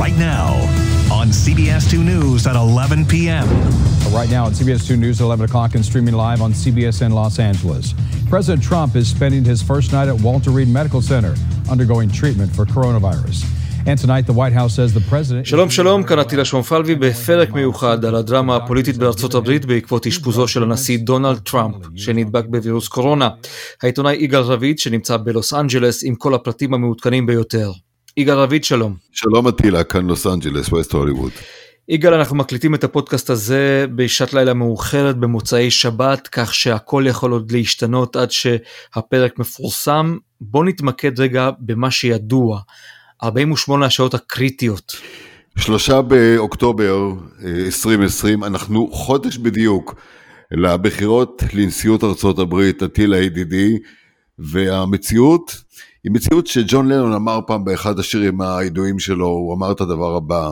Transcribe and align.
right 0.00 0.16
now 0.16 0.48
on 1.12 1.28
CBS 1.28 1.90
2 1.90 2.02
News 2.02 2.46
at 2.46 2.56
11 2.56 3.04
p.m. 3.04 3.46
Right 4.18 4.30
now 4.30 4.44
on 4.46 4.52
CBS 4.52 4.86
2 4.86 4.96
News 4.96 5.20
at 5.20 5.24
11 5.24 5.44
o'clock 5.44 5.74
and 5.74 5.84
streaming 5.84 6.14
live 6.14 6.40
on 6.40 6.52
CBSN 6.54 7.12
Los 7.12 7.38
Angeles. 7.38 7.92
President 8.30 8.62
Trump 8.62 8.96
is 8.96 9.06
spending 9.16 9.44
his 9.44 9.60
first 9.60 9.92
night 9.92 10.08
at 10.08 10.18
Walter 10.26 10.52
Reed 10.52 10.68
Medical 10.68 11.02
Center 11.02 11.34
undergoing 11.70 12.08
treatment 12.10 12.50
for 12.56 12.64
coronavirus. 12.64 13.38
And 13.86 13.98
tonight 13.98 14.24
the 14.26 14.32
White 14.32 14.54
House 14.54 14.74
says 14.74 14.94
the 14.94 15.04
president... 15.10 15.46
שלום 15.46 15.70
שלום, 15.70 16.02
כאן 16.02 16.18
עטילה 16.18 16.44
שומפלבי 16.44 16.94
בפרק 16.94 17.52
מיוחד 17.52 18.04
על 18.04 18.14
הדרמה 18.14 18.56
הפוליטית 18.56 18.96
בארצות 18.96 19.34
הברית 19.34 19.64
בעקבות 19.64 20.06
אשפוזו 20.06 20.48
של 20.48 20.62
הנשיא 20.62 20.98
דונלד 20.98 21.38
טראמפ 21.38 21.76
שנדבק 21.96 22.44
בווירוס 22.48 22.88
קורונה. 22.88 23.28
העיתונאי 23.82 24.16
יגאל 24.16 24.42
רביד 24.42 24.78
שנמצא 24.78 25.16
בלוס 25.16 25.54
אנג'לס 25.54 26.04
עם 26.04 26.14
כל 26.14 26.34
הפרטים 26.34 26.74
המעודכנים 26.74 27.26
ביותר. 27.26 27.70
יגאל 28.20 28.38
רביד 28.38 28.64
שלום. 28.64 28.96
שלום 29.12 29.46
עטילה, 29.46 29.84
כאן 29.84 30.06
לוס 30.06 30.26
אנג'לס, 30.26 30.68
ווסט 30.68 30.92
הוליווד. 30.92 31.30
יגאל 31.88 32.14
אנחנו 32.14 32.36
מקליטים 32.36 32.74
את 32.74 32.84
הפודקאסט 32.84 33.30
הזה 33.30 33.86
בשעת 33.94 34.34
לילה 34.34 34.54
מאוחרת 34.54 35.16
במוצאי 35.16 35.70
שבת 35.70 36.28
כך 36.28 36.54
שהכל 36.54 37.04
יכול 37.06 37.32
עוד 37.32 37.52
להשתנות 37.52 38.16
עד 38.16 38.30
שהפרק 38.30 39.38
מפורסם. 39.38 40.16
בוא 40.40 40.64
נתמקד 40.64 41.20
רגע 41.20 41.50
במה 41.58 41.90
שידוע. 41.90 42.60
48 43.22 43.86
השעות 43.86 44.14
הקריטיות. 44.14 44.92
שלושה 45.58 46.02
באוקטובר 46.02 47.12
2020, 47.44 48.44
אנחנו 48.44 48.88
חודש 48.92 49.36
בדיוק 49.36 49.94
לבחירות 50.50 51.42
לנשיאות 51.52 52.04
ארצות 52.04 52.38
הברית, 52.38 52.82
עטילה 52.82 53.18
ידידי, 53.18 53.78
והמציאות 54.38 55.54
היא 56.04 56.12
מציאות 56.12 56.46
שג'ון 56.46 56.88
לנון 56.88 57.12
אמר 57.12 57.40
פעם 57.46 57.64
באחד 57.64 57.98
השירים 57.98 58.40
הידועים 58.40 58.98
שלו, 58.98 59.26
הוא 59.26 59.54
אמר 59.54 59.72
את 59.72 59.80
הדבר 59.80 60.16
הבא, 60.16 60.50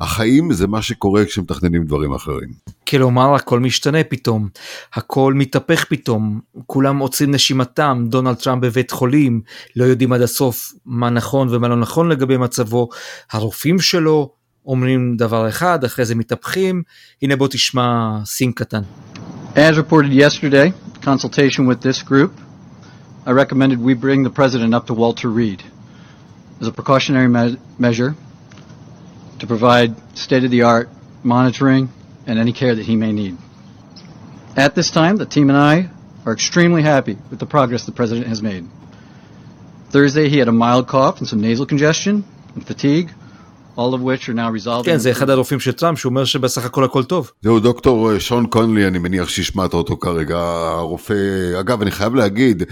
החיים 0.00 0.52
זה 0.52 0.66
מה 0.66 0.82
שקורה 0.82 1.24
כשמתכננים 1.24 1.84
דברים 1.84 2.14
אחרים. 2.14 2.48
כלומר 2.88 3.34
הכל 3.34 3.60
משתנה 3.60 4.04
פתאום, 4.04 4.48
הכל 4.94 5.34
מתהפך 5.36 5.84
פתאום, 5.84 6.40
כולם 6.66 6.98
עוצרים 6.98 7.30
נשימתם, 7.30 8.04
דונלד 8.08 8.34
טראמפ 8.34 8.62
בבית 8.62 8.90
חולים, 8.90 9.40
לא 9.76 9.84
יודעים 9.84 10.12
עד 10.12 10.22
הסוף 10.22 10.72
מה 10.86 11.10
נכון 11.10 11.48
ומה 11.50 11.68
לא 11.68 11.76
נכון 11.76 12.08
לגבי 12.08 12.36
מצבו, 12.36 12.88
הרופאים 13.32 13.80
שלו 13.80 14.32
אומרים 14.66 15.16
דבר 15.16 15.48
אחד, 15.48 15.84
אחרי 15.84 16.04
זה 16.04 16.14
מתהפכים, 16.14 16.82
הנה 17.22 17.36
בוא 17.36 17.48
תשמע 17.48 18.18
סין 18.24 18.52
קטן. 18.52 18.82
As 19.54 19.76
reported 19.76 20.12
yesterday, 20.12 20.72
consultation 21.02 21.66
with 21.66 21.80
this 21.82 22.02
group, 22.08 22.47
I 23.28 23.32
recommended 23.32 23.78
we 23.78 23.92
bring 23.92 24.22
the 24.22 24.30
president 24.30 24.74
up 24.74 24.86
to 24.86 24.94
Walter 24.94 25.28
Reed 25.28 25.62
as 26.62 26.66
a 26.66 26.72
precautionary 26.72 27.28
me- 27.28 27.58
measure 27.78 28.14
to 29.40 29.46
provide 29.46 30.16
state-of-the-art 30.16 30.88
monitoring 31.22 31.90
and 32.26 32.38
any 32.38 32.54
care 32.54 32.74
that 32.74 32.86
he 32.86 32.96
may 32.96 33.12
need. 33.12 33.36
At 34.56 34.74
this 34.74 34.90
time, 34.90 35.16
the 35.16 35.26
team 35.26 35.50
and 35.50 35.58
I 35.58 35.90
are 36.24 36.32
extremely 36.32 36.80
happy 36.80 37.18
with 37.28 37.38
the 37.38 37.44
progress 37.44 37.84
the 37.84 37.92
president 37.92 38.28
has 38.28 38.40
made. 38.40 38.64
Thursday, 39.90 40.30
he 40.30 40.38
had 40.38 40.48
a 40.48 40.52
mild 40.52 40.88
cough 40.88 41.18
and 41.18 41.28
some 41.28 41.42
nasal 41.42 41.66
congestion 41.66 42.24
and 42.54 42.66
fatigue, 42.66 43.10
כן, 44.84 44.96
זה 44.98 45.10
אחד 45.10 45.30
הרופאים 45.30 45.60
של 45.60 45.72
טראמפ 45.72 45.98
שאומר 45.98 46.24
שבסך 46.24 46.64
הכל 46.64 46.84
הכל 46.84 47.04
טוב. 47.04 47.30
זהו 47.42 47.60
דוקטור 47.60 48.18
שון 48.18 48.46
קונלי, 48.46 48.86
אני 48.86 48.98
מניח 48.98 49.28
שהשמעת 49.28 49.74
אותו 49.74 49.96
כרגע, 49.96 50.38
הרופא, 50.78 51.14
אגב, 51.60 51.82
אני 51.82 51.90
חייב 51.90 52.14
להגיד, 52.14 52.62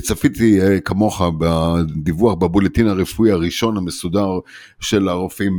צפיתי 0.00 0.60
כמוך 0.84 1.22
בדיווח 1.38 2.34
בבולטין 2.34 2.88
הרפואי 2.88 3.30
הראשון 3.30 3.76
המסודר 3.76 4.30
של 4.80 5.08
הרופאים 5.08 5.52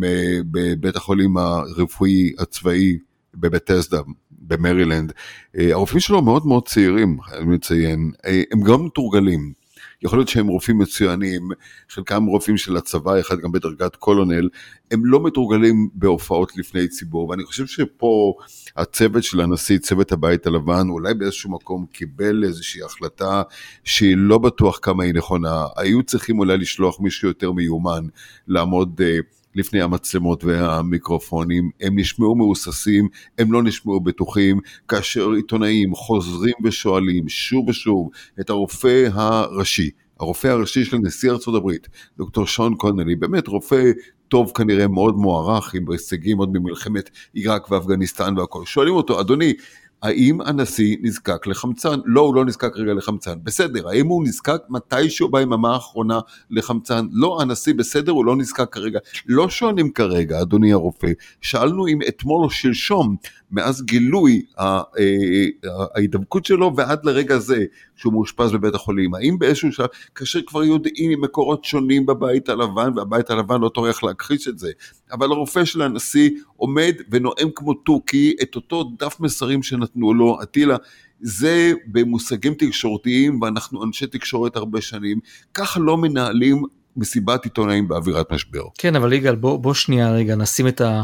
בבית 0.52 0.96
החולים 0.96 1.38
הרפואי 1.38 2.32
הצבאי 2.40 2.98
בבטסדה, 3.36 4.00
במרילנד. 4.32 5.12
הרופאים 5.56 6.00
שלו 6.00 6.22
מאוד 6.22 6.48
מאוד 6.48 6.68
צעירים, 6.68 7.18
אני 7.34 7.46
מציין, 7.46 8.12
הם 8.52 8.62
גם 8.62 8.86
מתורגלים. 8.86 9.65
יכול 10.02 10.20
להיות 10.20 10.30
שהם 10.30 10.48
רופאים 10.48 10.78
מצוינים, 10.78 11.50
חלקם 11.90 12.26
רופאים 12.26 12.58
של 12.58 12.78
הצבא, 12.78 13.20
אחד 13.20 13.40
גם 13.40 13.52
בדרגת 13.52 13.96
קולונל, 13.96 14.50
הם 14.92 15.06
לא 15.06 15.24
מתורגלים 15.24 15.90
בהופעות 15.94 16.58
לפני 16.58 16.88
ציבור, 16.88 17.30
ואני 17.30 17.44
חושב 17.44 17.66
שפה 17.66 18.34
הצוות 18.78 19.24
של 19.24 19.42
הנשיא, 19.42 19.78
צוות 19.78 20.12
הבית 20.12 20.48
הלבן, 20.48 20.90
אולי 20.90 21.14
באיזשהו 21.14 21.52
מקום 21.52 21.86
קיבל 21.92 22.44
איזושהי 22.44 22.84
החלטה 22.84 23.42
שהיא 23.84 24.16
לא 24.18 24.38
בטוח 24.38 24.80
כמה 24.82 25.04
היא 25.04 25.14
נכונה, 25.14 25.66
היו 25.78 26.04
צריכים 26.04 26.40
אולי 26.40 26.58
לשלוח 26.58 27.00
מישהו 27.00 27.28
יותר 27.28 27.52
מיומן 27.52 28.04
לעמוד 28.48 29.02
לפני 29.56 29.82
המצלמות 29.82 30.44
והמיקרופונים, 30.44 31.70
הם 31.82 32.00
נשמעו 32.00 32.36
מהוססים, 32.36 33.08
הם 33.38 33.54
לא 33.54 33.64
נשמעו 33.64 34.00
בטוחים, 34.00 34.60
כאשר 34.88 35.32
עיתונאים 35.32 35.96
חוזרים 35.96 36.54
ושואלים 36.64 37.30
שוב 37.30 37.70
ושוב 37.70 38.10
את 38.40 38.50
הרופא 38.50 39.08
הראשי, 39.12 39.90
הרופא 40.20 40.48
הראשי 40.48 40.86
של 40.86 40.98
נשיא 40.98 41.32
ארצות 41.32 41.56
הברית, 41.56 41.88
דוקטור 42.18 42.48
שון 42.48 42.76
קונלי, 42.76 43.16
באמת 43.16 43.48
רופא 43.48 43.92
טוב 44.28 44.52
כנראה 44.56 44.88
מאוד 44.88 45.16
מוערך, 45.16 45.74
עם 45.74 45.92
הישגים 45.92 46.38
עוד 46.38 46.50
ממלחמת 46.54 47.10
עיראק 47.34 47.72
ואפגניסטן 47.72 48.38
והכל, 48.38 48.66
שואלים 48.66 48.94
אותו, 48.94 49.22
אדוני, 49.22 49.54
האם 50.02 50.42
הנשיא 50.42 50.98
נזקק 51.02 51.48
לחמצן? 51.48 52.00
לא, 52.06 52.22
הוא 52.22 52.36
לא 52.36 52.46
נזקק 52.46 52.74
כרגע 52.74 52.94
לחמצן. 52.94 53.34
בסדר, 53.44 53.90
האם 53.90 54.08
הוא 54.08 54.24
נזקק 54.24 54.62
מתישהו 54.70 55.32
ביממה 55.32 55.74
האחרונה 55.74 56.20
לחמצן? 56.50 57.08
לא, 57.12 57.42
הנשיא 57.42 57.74
בסדר, 57.74 58.12
הוא 58.12 58.26
לא 58.26 58.36
נזקק 58.36 58.68
כרגע. 58.72 59.00
לא 59.28 59.50
שואלים 59.50 59.92
כרגע, 59.92 60.42
אדוני 60.42 60.74
הרופא, 60.74 61.12
שאלנו 61.42 61.88
אם 61.88 62.00
אתמול 62.08 62.44
או 62.44 62.50
שלשום, 62.50 63.16
מאז 63.56 63.82
גילוי 63.82 64.42
ההידבקות 65.96 66.46
שלו 66.46 66.74
ועד 66.76 67.06
לרגע 67.06 67.38
זה, 67.38 67.66
שהוא 67.96 68.14
מאושפז 68.14 68.52
בבית 68.52 68.76
החולים, 68.76 69.16
האם 69.16 69.40
באיזשהו 69.40 69.72
שלב, 69.72 69.88
כאשר 70.16 70.40
כבר 70.48 70.64
יודעים 70.64 71.12
ממקורות 71.12 71.66
שונים 71.66 72.06
בבית 72.06 72.50
הלבן, 72.50 72.90
והבית 72.96 73.30
הלבן 73.30 73.62
לא 73.62 73.70
טורח 73.70 74.04
להכחיש 74.04 74.48
את 74.48 74.60
זה, 74.60 74.72
אבל 75.12 75.32
הרופא 75.32 75.66
של 75.66 75.82
הנשיא 75.82 76.30
עומד 76.56 76.94
ונואם 77.12 77.50
כמו 77.56 77.74
תוכי 77.74 78.34
את 78.42 78.56
אותו 78.56 78.92
דף 79.00 79.20
מסרים 79.20 79.64
שנתנו 79.64 80.14
לו, 80.14 80.38
אטילה, 80.44 80.76
זה 81.22 81.74
במושגים 81.88 82.54
תקשורתיים, 82.54 83.42
ואנחנו 83.42 83.84
אנשי 83.84 84.08
תקשורת 84.08 84.56
הרבה 84.56 84.82
שנים, 84.82 85.20
ככה 85.54 85.80
לא 85.80 85.98
מנהלים 85.98 86.64
מסיבת 86.98 87.44
עיתונאים 87.44 87.88
באווירת 87.88 88.32
משבר. 88.32 88.64
כן 88.78 88.96
אבל 88.96 89.14
יגאל 89.14 89.36
בוא, 89.36 89.60
בוא 89.60 89.74
שנייה 89.74 90.12
רגע 90.12 90.36
נשים 90.36 90.68
את, 90.68 90.82
ה, 90.82 91.04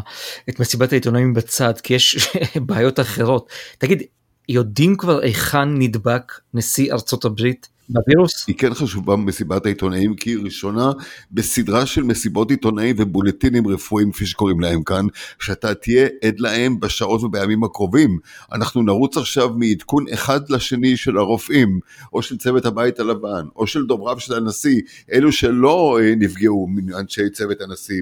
את 0.50 0.60
מסיבת 0.60 0.92
העיתונאים 0.92 1.34
בצד 1.34 1.74
כי 1.84 1.94
יש 1.94 2.36
בעיות 2.68 3.00
אחרות. 3.00 3.50
תגיד 3.78 4.04
יודעים 4.50 4.96
כבר 4.96 5.20
היכן 5.20 5.78
נדבק 5.78 6.34
נשיא 6.54 6.94
ארצות 6.94 7.26
הברית 7.26 7.68
בווירוס? 7.92 8.48
היא 8.48 8.56
כן 8.56 8.74
חשובה 8.74 9.16
מסיבת 9.16 9.66
העיתונאים 9.66 10.16
כי 10.16 10.30
היא 10.30 10.44
ראשונה 10.44 10.92
בסדרה 11.32 11.86
של 11.86 12.04
מסיבות 12.04 12.52
עיתונאים 12.52 12.96
ובולטינים 13.00 13.68
רפואיים 13.68 14.12
כפי 14.12 14.26
שקוראים 14.26 14.60
להם 14.60 14.84
כאן, 14.84 15.06
שאתה 15.40 15.74
תהיה 15.74 16.08
עד 16.24 16.40
להם 16.40 16.80
בשעות 16.80 17.24
ובימים 17.24 17.64
הקרובים. 17.64 18.20
אנחנו 18.52 18.82
נרוץ 18.82 19.18
עכשיו 19.18 19.50
מעדכון 19.50 20.06
אחד 20.14 20.50
לשני 20.50 20.98
של 20.98 21.18
הרופאים, 21.18 21.80
או 22.14 22.22
של 22.22 22.38
צוות 22.38 22.66
הבית 22.66 23.00
הלבן, 23.00 23.46
או 23.56 23.68
של 23.68 23.86
דובריו 23.86 24.20
של 24.20 24.34
הנשיא, 24.34 24.82
אלו 25.14 25.32
שלא 25.32 26.00
נפגעו 26.18 26.68
מאנשי 26.68 27.30
צוות 27.30 27.62
הנשיא 27.62 28.02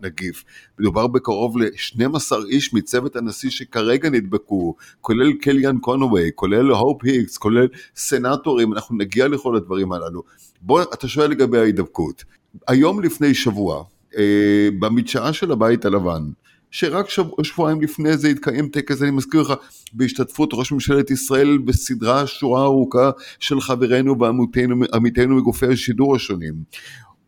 בנגיף. 0.00 0.44
מדובר 0.78 1.06
בקרוב 1.06 1.58
ל-12 1.58 2.32
איש 2.48 2.74
מצוות 2.74 3.16
הנשיא 3.16 3.50
שכרגע 3.50 4.10
נדבקו, 4.10 4.74
כולל 5.00 5.32
קליאן 5.32 5.78
קונווי, 5.78 6.30
כולל 6.34 6.70
הופ 6.70 7.04
היקס, 7.04 7.38
כולל 7.38 7.68
סנטורים, 7.96 8.72
אנחנו 8.72 8.96
נגיע 9.12 9.28
לכל 9.28 9.56
הדברים 9.56 9.92
הללו. 9.92 10.22
בוא, 10.60 10.82
אתה 10.82 11.08
שואל 11.08 11.30
לגבי 11.30 11.58
ההידבקות. 11.58 12.24
היום 12.68 13.02
לפני 13.02 13.34
שבוע, 13.34 13.84
אה, 14.18 14.68
במדשאה 14.78 15.32
של 15.32 15.52
הבית 15.52 15.84
הלבן, 15.84 16.22
שרק 16.70 17.08
שבוע, 17.08 17.44
שבועיים 17.44 17.80
לפני 17.80 18.16
זה 18.16 18.28
התקיים 18.28 18.68
טקס, 18.68 19.02
אני 19.02 19.10
מזכיר 19.10 19.42
לך, 19.42 19.52
בהשתתפות 19.92 20.50
ראש 20.52 20.72
ממשלת 20.72 21.10
ישראל 21.10 21.58
בסדרה 21.58 22.26
שורה 22.26 22.62
ארוכה 22.62 23.10
של 23.40 23.60
חברינו 23.60 24.16
ועמיתינו 24.18 25.36
מגופי 25.36 25.66
השידור 25.66 26.16
השונים. 26.16 26.54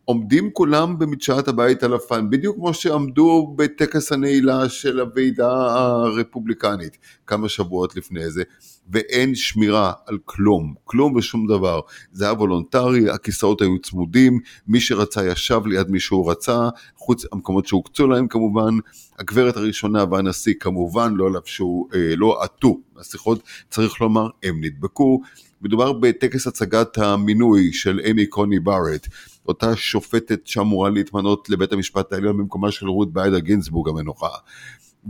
עומדים 0.05 0.51
כולם 0.51 0.99
במדשאת 0.99 1.47
הבית 1.47 1.83
הלבן, 1.83 2.29
בדיוק 2.29 2.55
כמו 2.55 2.73
שעמדו 2.73 3.53
בטקס 3.55 4.11
הנעילה 4.11 4.69
של 4.69 4.99
הוועידה 4.99 5.49
הרפובליקנית 5.51 6.97
כמה 7.27 7.49
שבועות 7.49 7.95
לפני 7.95 8.29
זה, 8.29 8.43
ואין 8.89 9.35
שמירה 9.35 9.93
על 10.05 10.17
כלום, 10.25 10.73
כלום 10.83 11.15
ושום 11.15 11.47
דבר. 11.47 11.79
זה 12.11 12.25
היה 12.25 12.33
וולונטרי, 12.33 13.09
הכיסאות 13.09 13.61
היו 13.61 13.79
צמודים, 13.79 14.39
מי 14.67 14.81
שרצה 14.81 15.27
ישב 15.27 15.61
ליד 15.65 15.89
מי 15.89 15.99
שהוא 15.99 16.31
רצה, 16.31 16.69
חוץ 16.97 17.25
המקומות 17.31 17.65
שהוקצו 17.65 18.07
להם 18.07 18.27
כמובן, 18.27 18.73
הגברת 19.19 19.57
הראשונה 19.57 20.05
והנשיא 20.11 20.53
כמובן 20.59 21.13
לא 21.13 21.31
לבשו, 21.31 21.87
אה, 21.93 22.15
לא 22.17 22.43
עטו 22.43 22.79
מסכות, 22.99 23.43
צריך 23.69 24.01
לומר, 24.01 24.27
הם 24.43 24.63
נדבקו. 24.63 25.21
מדובר 25.61 25.93
בטקס 25.93 26.47
הצגת 26.47 26.97
המינוי 26.97 27.73
של 27.73 28.01
אמי 28.11 28.25
קוני 28.25 28.59
בארט. 28.59 29.07
אותה 29.47 29.75
שופטת 29.75 30.47
שאמורה 30.47 30.89
להתמנות 30.89 31.49
לבית 31.49 31.73
המשפט 31.73 32.13
העליון 32.13 32.37
במקומה 32.37 32.71
של 32.71 32.87
רות 32.87 33.13
ביידה 33.13 33.39
גינזבורג 33.39 33.89
המנוחה. 33.89 34.29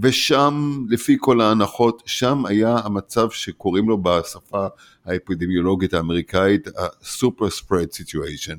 ושם, 0.02 0.86
לפי 0.90 1.18
כל 1.20 1.42
ההנחות, 1.42 2.04
שם 2.06 2.46
היה 2.46 2.78
המצב 2.84 3.30
שקוראים 3.30 3.90
לו 3.90 3.98
בשפה 3.98 4.68
האפידמיולוגית 5.06 5.94
האמריקאית 5.94 6.68
ה-super 6.68 7.62
spread 7.62 7.90
situation. 7.94 8.58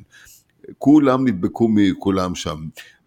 כולם 0.78 1.28
נדבקו 1.28 1.69
מכולם 1.69 2.34
שם. 2.34 2.56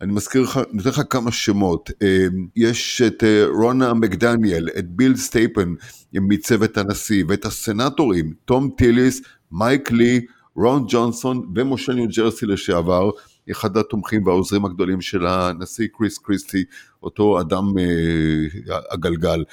אני 0.01 0.13
מזכיר 0.13 0.41
לך, 0.41 0.59
נותן 0.71 0.89
לך 0.89 1.01
כמה 1.09 1.31
שמות. 1.31 1.89
אה, 2.01 2.27
יש 2.55 3.01
את 3.01 3.23
אה, 3.23 3.45
רונה 3.47 3.93
מקדניאל, 3.93 4.69
את 4.79 4.89
ביל 4.89 5.15
סטייפן 5.15 5.73
מצוות 6.13 6.77
הנשיא, 6.77 7.23
ואת 7.27 7.45
הסנטורים, 7.45 8.33
תום 8.45 8.69
טיליס, 8.77 9.21
מייק 9.51 9.91
לי, 9.91 10.25
רון 10.59 10.85
ג'ונסון 10.87 11.51
ומושל 11.55 11.93
ניו 11.93 12.07
ג'רסי 12.17 12.45
לשעבר, 12.45 13.09
אחד 13.51 13.77
התומכים 13.77 14.27
והעוזרים 14.27 14.65
הגדולים 14.65 15.01
של 15.01 15.27
הנשיא 15.27 15.87
קריס 15.97 16.17
קריסטי, 16.17 16.63
אותו 17.03 17.41
אדם 17.41 17.77
אה, 17.77 18.77
הגלגל. 18.91 19.43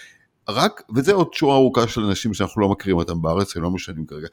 רק, 0.49 0.83
וזה 0.95 1.13
עוד 1.13 1.35
שורה 1.35 1.57
ארוכה 1.57 1.89
של 1.89 2.01
אנשים 2.01 2.35
שאנחנו 2.35 2.61
לא 2.61 2.69
מכירים 2.69 2.97
אותם 2.97 3.23
בארץ, 3.23 3.57
הם 3.57 3.63
לא 3.63 3.71
משנים 3.71 4.07
כרגע. 4.07 4.29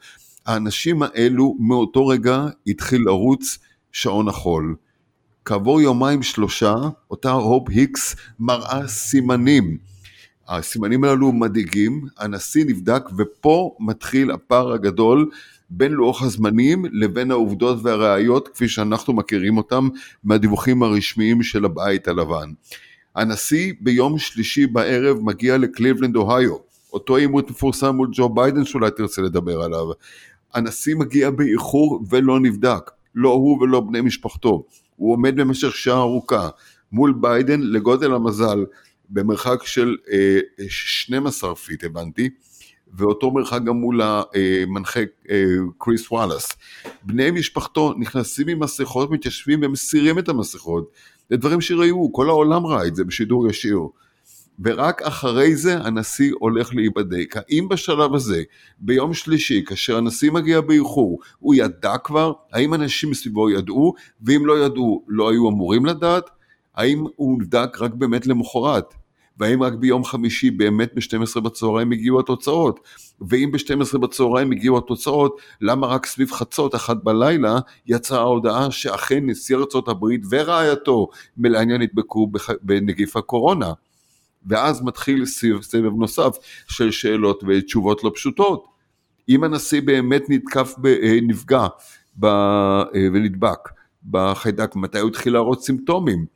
האנשים 0.46 1.02
האלו 1.02 1.56
מאותו 1.60 2.06
רגע 2.06 2.46
התחיל 2.66 3.02
לרוץ 3.04 3.58
שעון 3.92 4.28
החול. 4.28 4.76
כעבור 5.44 5.80
יומיים 5.80 6.22
שלושה, 6.22 6.74
אותה 7.10 7.30
הופ 7.30 7.68
היקס 7.68 8.16
מראה 8.38 8.88
סימנים. 8.88 9.78
הסימנים 10.48 11.04
הללו 11.04 11.32
מדאיגים, 11.32 12.06
הנשיא 12.18 12.64
נבדק 12.64 13.02
ופה 13.18 13.76
מתחיל 13.80 14.30
הפער 14.30 14.72
הגדול 14.72 15.30
בין 15.70 15.92
לוח 15.92 16.22
הזמנים 16.22 16.84
לבין 16.92 17.30
העובדות 17.30 17.78
והראיות 17.82 18.48
כפי 18.48 18.68
שאנחנו 18.68 19.12
מכירים 19.12 19.56
אותם 19.56 19.88
מהדיווחים 20.24 20.82
הרשמיים 20.82 21.42
של 21.42 21.64
הבית 21.64 22.08
הלבן. 22.08 22.52
הנשיא 23.14 23.72
ביום 23.80 24.18
שלישי 24.18 24.66
בערב 24.66 25.18
מגיע 25.20 25.58
לקליבלנד 25.58 26.16
אוהיו, 26.16 26.56
אותו 26.92 27.16
עימות 27.16 27.50
מפורסם 27.50 27.96
מול 27.96 28.08
ג'ו 28.12 28.28
ביידן 28.28 28.64
שאולי 28.64 28.90
תרצה 28.90 29.22
לדבר 29.22 29.62
עליו. 29.62 29.86
הנשיא 30.54 30.94
מגיע 30.94 31.30
באיחור 31.30 32.04
ולא 32.10 32.40
נבדק, 32.40 32.90
לא 33.14 33.28
הוא 33.28 33.62
ולא 33.62 33.80
בני 33.80 34.00
משפחתו. 34.00 34.64
הוא 34.96 35.12
עומד 35.12 35.40
במשך 35.40 35.76
שעה 35.76 35.98
ארוכה 35.98 36.48
מול 36.92 37.14
ביידן 37.20 37.60
לגודל 37.60 38.12
המזל 38.12 38.64
במרחק 39.10 39.62
של 39.64 39.96
אה, 40.12 40.38
12 40.68 41.54
feet 41.54 41.84
הבנתי, 41.84 42.30
ואותו 42.96 43.30
מרחק 43.30 43.62
גם 43.62 43.76
מול 43.76 44.00
המנחה 44.02 45.00
אה, 45.30 45.44
קריס 45.78 46.10
וואלאס. 46.10 46.48
בני 47.02 47.30
משפחתו 47.30 47.94
נכנסים 47.98 48.48
עם 48.48 48.62
מסכות, 48.62 49.10
מתיישבים 49.10 49.60
ומסירים 49.62 50.18
את 50.18 50.28
המסכות. 50.28 50.90
זה 51.30 51.36
דברים 51.36 51.60
שראו, 51.60 52.12
כל 52.12 52.28
העולם 52.28 52.66
ראה 52.66 52.86
את 52.86 52.96
זה 52.96 53.04
בשידור 53.04 53.48
ישיר. 53.48 53.78
ורק 54.64 55.02
אחרי 55.02 55.56
זה 55.56 55.78
הנשיא 55.78 56.32
הולך 56.38 56.74
להיבדק. 56.74 57.34
האם 57.36 57.68
בשלב 57.68 58.14
הזה, 58.14 58.42
ביום 58.78 59.14
שלישי, 59.14 59.64
כאשר 59.66 59.96
הנשיא 59.96 60.30
מגיע 60.30 60.60
באיחור, 60.60 61.20
הוא 61.38 61.54
ידע 61.54 61.98
כבר? 61.98 62.32
האם 62.52 62.74
אנשים 62.74 63.10
מסביבו 63.10 63.50
ידעו? 63.50 63.94
ואם 64.22 64.46
לא 64.46 64.64
ידעו, 64.64 65.04
לא 65.08 65.30
היו 65.30 65.48
אמורים 65.48 65.86
לדעת? 65.86 66.30
האם 66.74 67.04
הוא 67.16 67.38
נבדק 67.38 67.76
רק 67.80 67.94
באמת 67.94 68.26
למחרת? 68.26 68.94
והאם 69.38 69.62
רק 69.62 69.72
ביום 69.72 70.04
חמישי 70.04 70.50
באמת 70.50 70.94
ב-12 70.94 71.40
בצהריים 71.40 71.92
הגיעו 71.92 72.20
התוצאות? 72.20 72.80
ואם 73.28 73.50
ב-12 73.52 73.98
בצהריים 73.98 74.52
הגיעו 74.52 74.78
התוצאות, 74.78 75.40
למה 75.60 75.86
רק 75.86 76.06
סביב 76.06 76.32
חצות 76.32 76.74
אחת 76.74 76.96
בלילה 77.02 77.58
יצאה 77.86 78.18
ההודעה 78.18 78.70
שאכן 78.70 79.26
נשיא 79.26 79.56
ארצות 79.56 79.88
הברית 79.88 80.22
ורעייתו 80.30 81.08
מלעניין 81.36 81.82
נדבקו 81.82 82.30
בנגיף 82.62 83.16
הקורונה? 83.16 83.72
ואז 84.46 84.82
מתחיל 84.82 85.24
סבב 85.62 85.92
נוסף 85.96 86.36
של 86.68 86.90
שאלות 86.90 87.44
ותשובות 87.46 88.04
לא 88.04 88.10
פשוטות. 88.14 88.64
אם 89.28 89.44
הנשיא 89.44 89.82
באמת 89.82 90.22
נתקף, 90.28 90.74
אה, 90.86 91.18
נפגע 91.22 91.66
אה, 92.24 92.84
ונדבק 92.94 93.58
בחיידק, 94.10 94.76
מתי 94.76 94.98
הוא 94.98 95.10
התחיל 95.10 95.32
להראות 95.32 95.62
סימפטומים? 95.62 96.26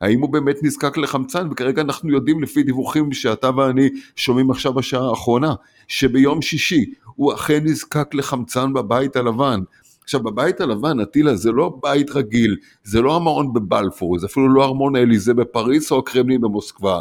האם 0.00 0.20
הוא 0.20 0.30
באמת 0.30 0.56
נזקק 0.62 0.96
לחמצן? 0.96 1.48
וכרגע 1.50 1.82
אנחנו 1.82 2.12
יודעים 2.12 2.42
לפי 2.42 2.62
דיווחים 2.62 3.12
שאתה 3.12 3.56
ואני 3.56 3.88
שומעים 4.16 4.50
עכשיו 4.50 4.72
בשעה 4.72 5.10
האחרונה, 5.10 5.54
שביום 5.88 6.42
שישי 6.42 6.84
הוא 7.14 7.34
אכן 7.34 7.64
נזקק 7.64 8.14
לחמצן 8.14 8.72
בבית 8.72 9.16
הלבן. 9.16 9.60
עכשיו 10.02 10.22
בבית 10.22 10.60
הלבן, 10.60 11.00
אטילה, 11.00 11.36
זה 11.36 11.52
לא 11.52 11.78
בית 11.82 12.10
רגיל, 12.10 12.56
זה 12.84 13.02
לא 13.02 13.16
המעון 13.16 13.52
בבלפור, 13.52 14.18
זה 14.18 14.26
אפילו 14.26 14.54
לא 14.54 14.64
ארמון 14.64 14.96
האליזה 14.96 15.34
בפריס 15.34 15.92
או 15.92 15.98
הקרמלין 15.98 16.40
במוסקבה. 16.40 17.00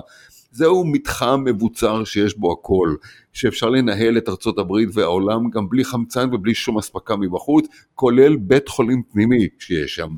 זהו 0.52 0.86
מתחם 0.86 1.44
מבוצר 1.46 2.04
שיש 2.04 2.38
בו 2.38 2.52
הכל, 2.52 2.96
שאפשר 3.34 3.70
לנהל 3.70 4.18
את 4.18 4.30
ארצות 4.30 4.60
הברית 4.60 4.90
והעולם 4.94 5.50
גם 5.50 5.70
בלי 5.70 5.84
חמצן 5.84 6.34
ובלי 6.34 6.54
שום 6.54 6.78
אספקה 6.78 7.16
מבחוץ, 7.16 7.68
כולל 7.96 8.36
בית 8.36 8.68
חולים 8.68 9.04
פנימי 9.12 9.48
שיש 9.60 9.96
שם, 9.96 10.10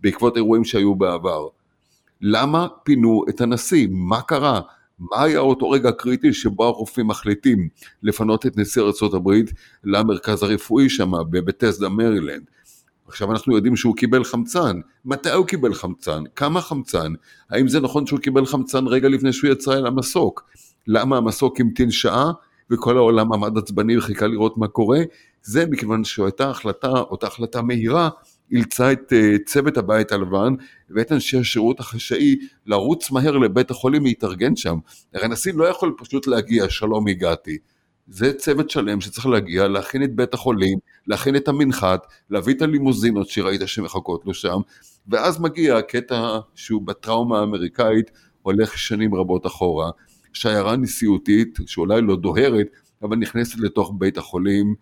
בעקבות 0.00 0.36
אירועים 0.36 0.64
שהיו 0.64 0.94
בעבר. 0.94 1.59
למה 2.22 2.66
פינו 2.82 3.24
את 3.28 3.40
הנשיא? 3.40 3.88
מה 3.90 4.22
קרה? 4.22 4.60
מה 4.98 5.22
היה 5.22 5.38
אותו 5.38 5.70
רגע 5.70 5.92
קריטי 5.92 6.32
שבו 6.32 6.64
הרופאים 6.64 7.06
מחליטים 7.06 7.68
לפנות 8.02 8.46
את 8.46 8.56
נשיא 8.56 8.82
ארה"ב 8.82 9.30
למרכז 9.84 10.42
הרפואי 10.42 10.90
שם 10.90 11.12
בבטסדה 11.30 11.88
מרילנד? 11.88 12.42
עכשיו 13.06 13.32
אנחנו 13.32 13.56
יודעים 13.56 13.76
שהוא 13.76 13.96
קיבל 13.96 14.24
חמצן. 14.24 14.80
מתי 15.04 15.30
הוא 15.30 15.46
קיבל 15.46 15.74
חמצן? 15.74 16.22
כמה 16.36 16.60
חמצן? 16.60 17.12
האם 17.50 17.68
זה 17.68 17.80
נכון 17.80 18.06
שהוא 18.06 18.20
קיבל 18.20 18.46
חמצן 18.46 18.86
רגע 18.86 19.08
לפני 19.08 19.32
שהוא 19.32 19.50
יצא 19.50 19.72
אל 19.72 19.86
המסוק? 19.86 20.44
למה 20.86 21.16
המסוק 21.16 21.60
המתין 21.60 21.90
שעה 21.90 22.32
וכל 22.70 22.96
העולם 22.96 23.32
עמד 23.32 23.58
עצבני 23.58 23.98
וחיכה 23.98 24.26
לראות 24.26 24.58
מה 24.58 24.68
קורה? 24.68 25.00
זה 25.42 25.66
מכיוון 25.66 26.04
שהייתה 26.04 26.50
החלטה, 26.50 26.88
אותה 26.88 27.26
החלטה 27.26 27.62
מהירה, 27.62 28.08
אילצה 28.52 28.92
את 28.92 29.12
uh, 29.12 29.44
צוות 29.46 29.76
הבית 29.76 30.12
הלבן 30.12 30.54
ואת 30.90 31.12
אנשי 31.12 31.38
השירות 31.38 31.80
החשאי 31.80 32.36
לרוץ 32.66 33.10
מהר 33.10 33.36
לבית 33.36 33.70
החולים 33.70 34.04
להתארגן 34.04 34.56
שם. 34.56 34.78
הרי 35.14 35.24
הנשיא 35.24 35.52
לא 35.54 35.64
יכול 35.64 35.94
פשוט 35.98 36.26
להגיע, 36.26 36.68
שלום 36.68 37.08
הגעתי. 37.08 37.58
זה 38.08 38.32
צוות 38.32 38.70
שלם 38.70 39.00
שצריך 39.00 39.26
להגיע, 39.26 39.68
להכין 39.68 40.02
את 40.02 40.14
בית 40.14 40.34
החולים, 40.34 40.78
להכין 41.06 41.36
את 41.36 41.48
המנחת, 41.48 42.06
להביא 42.30 42.54
את 42.54 42.62
הלימוזינות 42.62 43.28
שראית 43.28 43.60
שמחכות 43.66 44.26
לו 44.26 44.34
שם, 44.34 44.60
ואז 45.08 45.40
מגיע 45.40 45.76
הקטע 45.76 46.38
שהוא 46.54 46.82
בטראומה 46.82 47.40
האמריקאית, 47.40 48.10
הולך 48.42 48.78
שנים 48.78 49.14
רבות 49.14 49.46
אחורה. 49.46 49.90
שיירה 50.32 50.76
נשיאותית, 50.76 51.58
שאולי 51.66 52.02
לא 52.02 52.16
דוהרת, 52.16 52.66
אבל 53.02 53.16
נכנסת 53.16 53.58
לתוך 53.58 53.92
בית 53.98 54.18
החולים, 54.18 54.74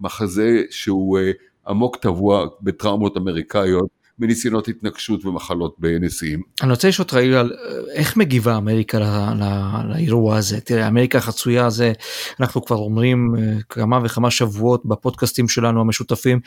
מחזה 0.00 0.62
שהוא 0.70 1.18
אה, 1.18 1.30
עמוק 1.68 1.96
טבוע 1.96 2.46
בטראומות 2.62 3.16
אמריקאיות, 3.16 4.04
מניסיונות 4.18 4.68
התנגשות 4.68 5.26
ומחלות 5.26 5.76
בנשיאים. 5.78 6.42
אני 6.62 6.70
רוצה 6.70 6.88
לשאול 6.88 7.04
אותך 7.04 7.16
יגאל, 7.16 7.52
איך 7.94 8.16
מגיבה 8.16 8.56
אמריקה 8.56 8.98
לאירוע 9.88 10.36
הזה? 10.36 10.60
תראה, 10.60 10.88
אמריקה 10.88 11.18
החצויה 11.18 11.66
הזה, 11.66 11.92
אנחנו 12.40 12.64
כבר 12.64 12.76
אומרים 12.76 13.34
אה, 13.38 13.56
כמה 13.68 14.00
וכמה 14.04 14.30
שבועות 14.30 14.86
בפודקאסטים 14.86 15.48
שלנו 15.48 15.80
המשותפים, 15.80 16.40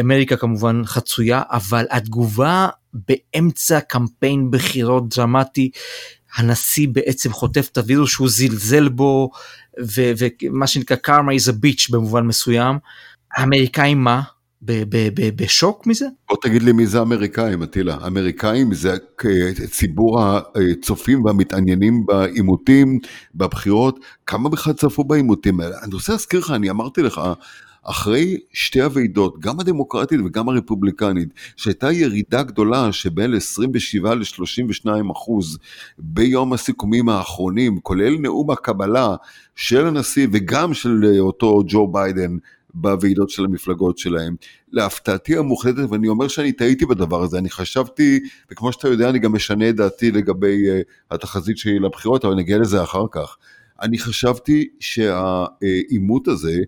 אמריקה 0.00 0.36
כמובן 0.36 0.82
חצויה, 0.84 1.42
אבל 1.50 1.86
התגובה 1.90 2.68
באמצע 2.92 3.80
קמפיין 3.80 4.50
בחירות 4.50 5.14
דרמטי, 5.14 5.70
הנשיא 6.36 6.88
בעצם 6.92 7.32
חוטף 7.32 7.68
את 7.72 7.78
הווירוס 7.78 8.10
שהוא 8.10 8.28
זלזל 8.28 8.88
בו, 8.88 9.30
ומה 9.78 10.66
שנקרא 10.66 10.96
karma 11.06 11.30
is 11.40 11.50
a 11.50 11.52
bitch 11.52 11.92
במובן 11.92 12.26
מסוים. 12.26 12.78
האמריקאים 13.36 14.04
מה? 14.04 14.22
בשוק 14.62 15.86
מזה? 15.86 16.06
בוא 16.28 16.36
תגיד 16.42 16.62
לי 16.62 16.72
מי 16.72 16.86
זה 16.86 16.98
האמריקאים, 16.98 17.62
אטילה. 17.62 17.96
האמריקאים 18.00 18.74
זה 18.74 18.96
ציבור 19.70 20.20
הצופים 20.22 21.24
והמתעניינים 21.24 22.06
בעימותים, 22.06 22.98
בבחירות. 23.34 23.98
כמה 24.26 24.48
בכלל 24.48 24.72
צפו 24.72 25.04
בעימותים 25.04 25.60
האלה? 25.60 25.76
אני 25.82 25.94
רוצה 25.94 26.12
להזכיר 26.12 26.40
לך, 26.40 26.50
אני 26.50 26.70
אמרתי 26.70 27.02
לך, 27.02 27.20
אחרי 27.88 28.36
שתי 28.52 28.80
הוועידות, 28.80 29.40
גם 29.40 29.60
הדמוקרטית 29.60 30.20
וגם 30.26 30.48
הרפובליקנית, 30.48 31.28
שהייתה 31.56 31.92
ירידה 31.92 32.42
גדולה 32.42 32.92
שבין 32.92 33.34
27 33.34 34.14
ל-32 34.14 35.12
אחוז 35.12 35.58
ביום 35.98 36.52
הסיכומים 36.52 37.08
האחרונים, 37.08 37.80
כולל 37.80 38.18
נאום 38.18 38.50
הקבלה 38.50 39.16
של 39.54 39.86
הנשיא 39.86 40.26
וגם 40.32 40.74
של 40.74 41.16
אותו 41.18 41.62
ג'ו 41.66 41.88
ביידן 41.88 42.36
בוועידות 42.76 43.30
של 43.30 43.44
המפלגות 43.44 43.98
שלהם. 43.98 44.36
להפתעתי 44.72 45.36
המוחלטת, 45.36 45.90
ואני 45.90 46.08
אומר 46.08 46.28
שאני 46.28 46.52
טעיתי 46.52 46.86
בדבר 46.86 47.22
הזה, 47.22 47.38
אני 47.38 47.50
חשבתי, 47.50 48.20
וכמו 48.50 48.72
שאתה 48.72 48.88
יודע, 48.88 49.10
אני 49.10 49.18
גם 49.18 49.32
משנה 49.32 49.68
את 49.68 49.76
דעתי 49.76 50.10
לגבי 50.10 50.66
uh, 50.68 50.84
התחזית 51.10 51.58
שלי 51.58 51.78
לבחירות, 51.78 52.24
אבל 52.24 52.34
נגיע 52.34 52.58
לזה 52.58 52.82
אחר 52.82 53.04
כך. 53.10 53.36
אני 53.82 53.98
חשבתי 53.98 54.68
שהעימות 54.80 56.28
הזה 56.28 56.60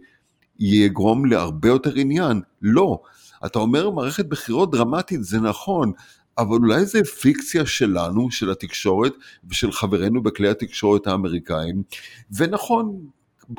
יגרום 0.59 1.27
להרבה 1.27 1.69
יותר 1.69 1.95
עניין. 1.95 2.41
לא. 2.63 3.01
אתה 3.47 3.59
אומר 3.59 3.91
מערכת 3.91 4.27
בחירות 4.27 4.71
דרמטית, 4.71 5.25
זה 5.25 5.41
נכון, 5.41 5.93
אבל 6.39 6.57
אולי 6.57 6.85
זה 6.85 7.05
פיקציה 7.05 7.67
שלנו, 7.67 8.31
של 8.31 8.51
התקשורת 8.51 9.13
ושל 9.51 9.73
חברינו 9.73 10.23
בכלי 10.23 10.49
התקשורת 10.49 11.07
האמריקאים, 11.07 11.83
ונכון, 12.37 13.07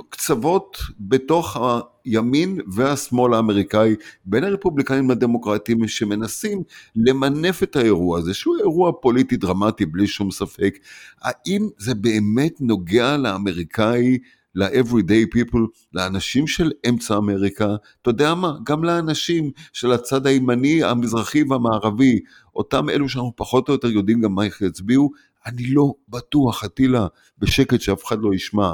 קצוות 0.10 0.78
בתוך 1.00 1.58
הימין 2.06 2.60
והשמאל 2.68 3.34
האמריקאי, 3.34 3.96
בין 4.26 4.44
הרפובליקנים 4.44 5.10
לדמוקרטים, 5.10 5.88
שמנסים 5.88 6.64
למנף 6.96 7.64
את 7.64 7.76
האירוע 7.76 8.20
הזה, 8.20 8.34
שהוא 8.34 8.58
אירוע 8.60 8.92
פוליטי 9.02 9.38
דרמטי 9.38 9.86
בלי 9.86 10.08
שום 10.08 10.32
ספק. 10.32 10.80
האם 11.22 11.68
זה 11.78 11.96
באמת 11.96 12.62
נוגע 12.62 13.18
לאמריקאי 13.18 14.18
ל-everyday 14.56 15.38
people, 15.38 15.60
לאנשים 15.94 16.48
של 16.48 16.72
אמצע 16.90 17.18
אמריקה, 17.18 17.76
אתה 18.02 18.10
יודע 18.10 18.36
מה, 18.36 18.54
גם 18.64 18.84
לאנשים 18.84 19.52
של 19.74 19.92
הצד 19.92 20.28
הימני, 20.28 20.84
המזרחי 20.84 21.44
והמערבי, 21.44 22.20
אותם 22.56 22.90
אלו 22.90 23.10
שאנחנו 23.10 23.34
פחות 23.36 23.68
או 23.68 23.74
יותר 23.74 23.88
יודעים 23.88 24.22
גם 24.22 24.36
מה 24.36 24.46
יצביעו, 24.46 25.12
אני 25.46 25.74
לא 25.74 25.94
בטוח, 26.10 26.64
אטילה, 26.64 27.08
בשקט 27.38 27.82
שאף 27.82 28.06
אחד 28.06 28.18
לא 28.22 28.34
ישמע, 28.34 28.74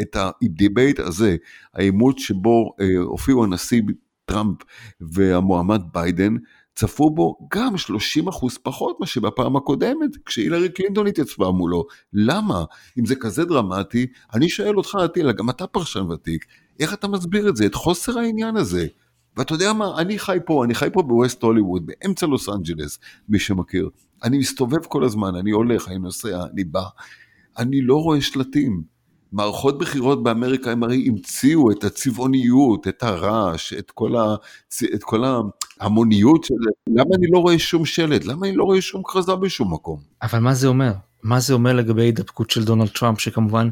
את 0.00 0.16
ה 0.16 0.28
debate 0.28 1.00
הזה, 1.00 1.36
העימות 1.74 2.18
שבו 2.18 2.74
אה, 2.80 2.86
הופיעו 2.98 3.44
הנשיא 3.44 3.82
טראמפ 4.24 4.56
והמועמד 5.00 5.82
ביידן, 5.92 6.36
צפו 6.74 7.10
בו 7.10 7.48
גם 7.54 7.76
30 7.76 8.28
אחוז 8.28 8.58
פחות 8.62 8.96
מאשר 9.00 9.20
בפעם 9.20 9.56
הקודמת, 9.56 10.10
כשהילרי 10.26 10.68
קלינטון 10.68 11.06
התייצבה 11.06 11.50
מולו. 11.50 11.86
למה? 12.12 12.64
אם 12.98 13.06
זה 13.06 13.14
כזה 13.16 13.44
דרמטי, 13.44 14.06
אני 14.34 14.48
שואל 14.48 14.76
אותך, 14.76 14.98
אטילה, 15.04 15.32
גם 15.32 15.50
אתה 15.50 15.66
פרשן 15.66 16.10
ותיק, 16.10 16.44
איך 16.80 16.94
אתה 16.94 17.08
מסביר 17.08 17.48
את 17.48 17.56
זה, 17.56 17.66
את 17.66 17.74
חוסר 17.74 18.18
העניין 18.18 18.56
הזה? 18.56 18.86
ואתה 19.36 19.54
יודע 19.54 19.72
מה, 19.72 19.98
אני 19.98 20.18
חי 20.18 20.38
פה, 20.46 20.64
אני 20.64 20.74
חי 20.74 20.88
פה 20.92 21.02
בווסט 21.02 21.42
הוליווד, 21.42 21.86
באמצע 21.86 22.26
לוס 22.26 22.48
אנג'לס, 22.48 22.98
מי 23.28 23.38
שמכיר. 23.38 23.88
אני 24.24 24.38
מסתובב 24.38 24.84
כל 24.84 25.04
הזמן, 25.04 25.34
אני 25.34 25.50
הולך, 25.50 25.88
אני 25.88 25.98
נוסע, 25.98 26.44
אני 26.52 26.64
בא. 26.64 26.84
אני 27.58 27.82
לא 27.82 27.96
רואה 27.96 28.20
שלטים. 28.20 28.91
מערכות 29.32 29.78
בחירות 29.78 30.22
באמריקה 30.22 30.70
הם 30.70 30.82
הרי 30.82 31.04
המציאו 31.08 31.70
את 31.70 31.84
הצבעוניות, 31.84 32.88
את 32.88 33.02
הרעש, 33.02 33.72
את 33.72 33.90
כל, 33.90 34.16
ה, 34.16 34.34
את 34.94 35.04
כל 35.04 35.24
ההמוניות 35.80 36.44
של 36.44 36.54
זה. 36.64 36.70
למה 36.86 37.10
אני 37.18 37.26
לא 37.30 37.38
רואה 37.38 37.58
שום 37.58 37.84
שלט? 37.84 38.24
למה 38.24 38.46
אני 38.46 38.56
לא 38.56 38.64
רואה 38.64 38.80
שום 38.80 39.02
כרזה 39.04 39.34
בשום 39.34 39.72
מקום? 39.74 40.00
אבל 40.22 40.38
מה 40.38 40.54
זה 40.54 40.68
אומר? 40.68 40.92
מה 41.22 41.40
זה 41.40 41.54
אומר 41.54 41.72
לגבי 41.72 42.02
הידבקות 42.02 42.50
של 42.50 42.64
דונלד 42.64 42.88
טראמפ, 42.88 43.20
שכמובן 43.20 43.68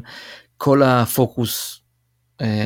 כל 0.57 0.83
הפוקוס 0.83 1.80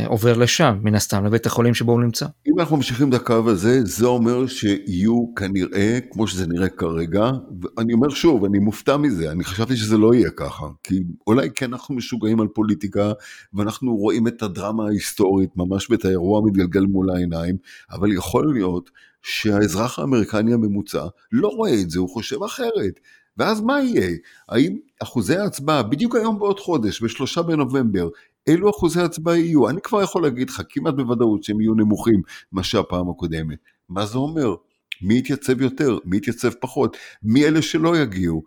עובר 0.06 0.38
לשם, 0.38 0.78
מן 0.84 0.96
הסתם, 0.96 1.26
לבית 1.26 1.46
החולים 1.46 1.74
שבו 1.74 1.92
הוא 1.92 2.02
נמצא. 2.02 2.26
אם 2.48 2.60
אנחנו 2.60 2.76
ממשיכים 2.76 3.10
את 3.10 3.14
הקו 3.14 3.50
הזה, 3.50 3.84
זה 3.84 4.06
אומר 4.06 4.48
שיהיו 4.48 5.36
כנראה, 5.36 6.00
כמו 6.12 6.28
שזה 6.28 6.48
נראה 6.48 6.70
כרגע, 6.70 7.32
ואני 7.62 7.94
אומר 7.94 8.10
שוב, 8.10 8.46
אני 8.46 8.60
מופתע 8.60 8.98
מזה, 8.98 9.32
אני 9.32 9.44
חשבתי 9.44 9.76
שזה 9.76 9.98
לא 9.98 10.14
יהיה 10.14 10.30
ככה, 10.30 10.66
כי 10.84 11.04
אולי 11.28 11.50
כן 11.56 11.74
אנחנו 11.74 11.96
משוגעים 11.96 12.42
על 12.42 12.48
פוליטיקה, 12.48 13.12
ואנחנו 13.54 13.96
רואים 13.96 14.28
את 14.28 14.44
הדרמה 14.44 14.88
ההיסטורית, 14.88 15.50
ממש 15.56 15.90
ואת 15.90 16.06
האירוע 16.06 16.40
המתגלגל 16.40 16.86
מול 16.86 17.10
העיניים, 17.10 17.58
אבל 17.92 18.14
יכול 18.14 18.54
להיות 18.54 18.90
שהאזרח 19.22 20.00
האמריקני 20.00 20.54
הממוצע 20.54 21.06
לא 21.32 21.48
רואה 21.48 21.82
את 21.82 21.90
זה, 21.90 22.00
הוא 22.00 22.10
חושב 22.10 22.44
אחרת. 22.44 23.00
ואז 23.38 23.62
מה 23.62 23.82
יהיה? 23.82 24.18
האם 24.50 24.78
אחוזי 25.04 25.36
ההצבעה, 25.36 25.84
בדיוק 25.84 26.16
היום 26.16 26.40
בעוד 26.40 26.60
חודש, 26.60 27.04
בשלושה 27.04 27.42
בנובמבר, 27.42 28.10
אילו 28.48 28.70
אחוזי 28.70 29.02
הצבעה 29.02 29.38
יהיו? 29.38 29.70
אני 29.70 29.82
כבר 29.82 30.02
יכול 30.02 30.24
להגיד 30.24 30.50
לך 30.50 30.62
כמעט 30.70 30.94
בוודאות 30.94 31.44
שהם 31.44 31.62
יהיו 31.62 31.74
נמוכים 31.74 32.22
מאשר 32.52 32.80
הפעם 32.80 33.10
הקודמת. 33.10 33.58
מה 33.90 34.06
זה 34.06 34.18
אומר? 34.18 34.56
מי 35.02 35.18
יתייצב 35.18 35.62
יותר? 35.62 35.98
מי 36.06 36.18
יתייצב 36.18 36.50
פחות? 36.62 36.98
מי 37.24 37.46
אלה 37.46 37.62
שלא 37.62 37.98
יגיעו? 37.98 38.44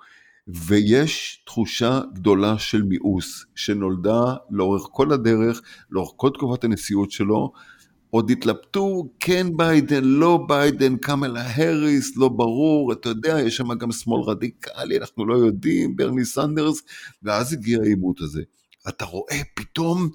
ויש 0.48 1.42
תחושה 1.46 2.00
גדולה 2.14 2.58
של 2.58 2.82
מיאוס 2.82 3.44
שנולדה 3.54 4.34
לאורך 4.50 4.82
כל 4.92 5.12
הדרך, 5.12 5.62
לאורך 5.90 6.12
כל 6.16 6.30
תקופת 6.34 6.64
הנשיאות 6.64 7.10
שלו. 7.10 7.52
עוד 8.10 8.30
התלבטו, 8.30 9.08
כן 9.20 9.46
ביידן, 9.56 10.04
לא 10.04 10.44
ביידן, 10.48 10.96
קמלה 10.96 11.42
האריס, 11.42 12.16
לא 12.16 12.28
ברור, 12.28 12.92
אתה 12.92 13.08
יודע, 13.08 13.40
יש 13.40 13.56
שם 13.56 13.74
גם 13.74 13.92
שמאל 13.92 14.22
רדיקלי, 14.22 14.98
אנחנו 14.98 15.26
לא 15.26 15.34
יודעים, 15.34 15.96
ברני 15.96 16.24
סנדרס, 16.24 16.82
ואז 17.22 17.52
הגיע 17.52 17.78
העימות 17.82 18.20
הזה. 18.20 18.42
אתה 18.88 19.04
רואה 19.04 19.40
פתאום 19.54 20.08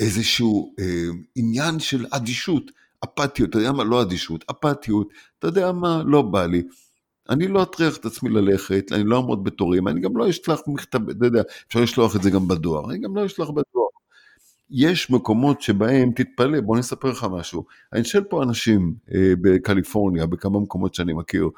איזשהו 0.00 0.74
אה, 0.78 1.08
עניין 1.34 1.78
של 1.78 2.06
אדישות, 2.10 2.70
אפתיות, 3.04 3.50
אתה 3.50 3.58
יודע 3.58 3.72
מה? 3.72 3.84
לא 3.84 4.02
אדישות, 4.02 4.44
אפתיות, 4.50 5.08
אתה 5.38 5.46
יודע 5.46 5.72
מה? 5.72 6.02
לא 6.06 6.22
בא 6.22 6.46
לי. 6.46 6.62
אני 7.28 7.48
לא 7.48 7.62
אטריח 7.62 7.96
את 7.96 8.04
עצמי 8.04 8.30
ללכת, 8.30 8.92
אני 8.92 9.04
לא 9.04 9.16
אעמוד 9.16 9.44
בתורים, 9.44 9.88
אני 9.88 10.00
גם 10.00 10.16
לא 10.16 10.30
אשלח 10.30 10.60
מכתב, 10.66 11.08
אתה 11.08 11.26
יודע, 11.26 11.42
אפשר 11.68 11.80
לשלוח 11.80 12.16
את 12.16 12.22
זה 12.22 12.30
גם 12.30 12.48
בדואר, 12.48 12.90
אני 12.90 12.98
גם 12.98 13.16
לא 13.16 13.26
אשלח 13.26 13.48
בדואר. 13.48 13.86
יש 14.70 15.10
מקומות 15.10 15.62
שבהם, 15.62 16.12
תתפלא, 16.12 16.60
בוא 16.60 16.74
אני 16.74 16.80
אספר 16.80 17.10
לך 17.10 17.26
משהו. 17.30 17.64
אני 17.92 18.04
שואל 18.04 18.24
פה 18.24 18.42
אנשים 18.42 18.94
אה, 19.14 19.32
בקליפורניה, 19.40 20.26
בכמה 20.26 20.60
מקומות 20.60 20.94
שאני 20.94 21.12
מכיר, 21.12 21.48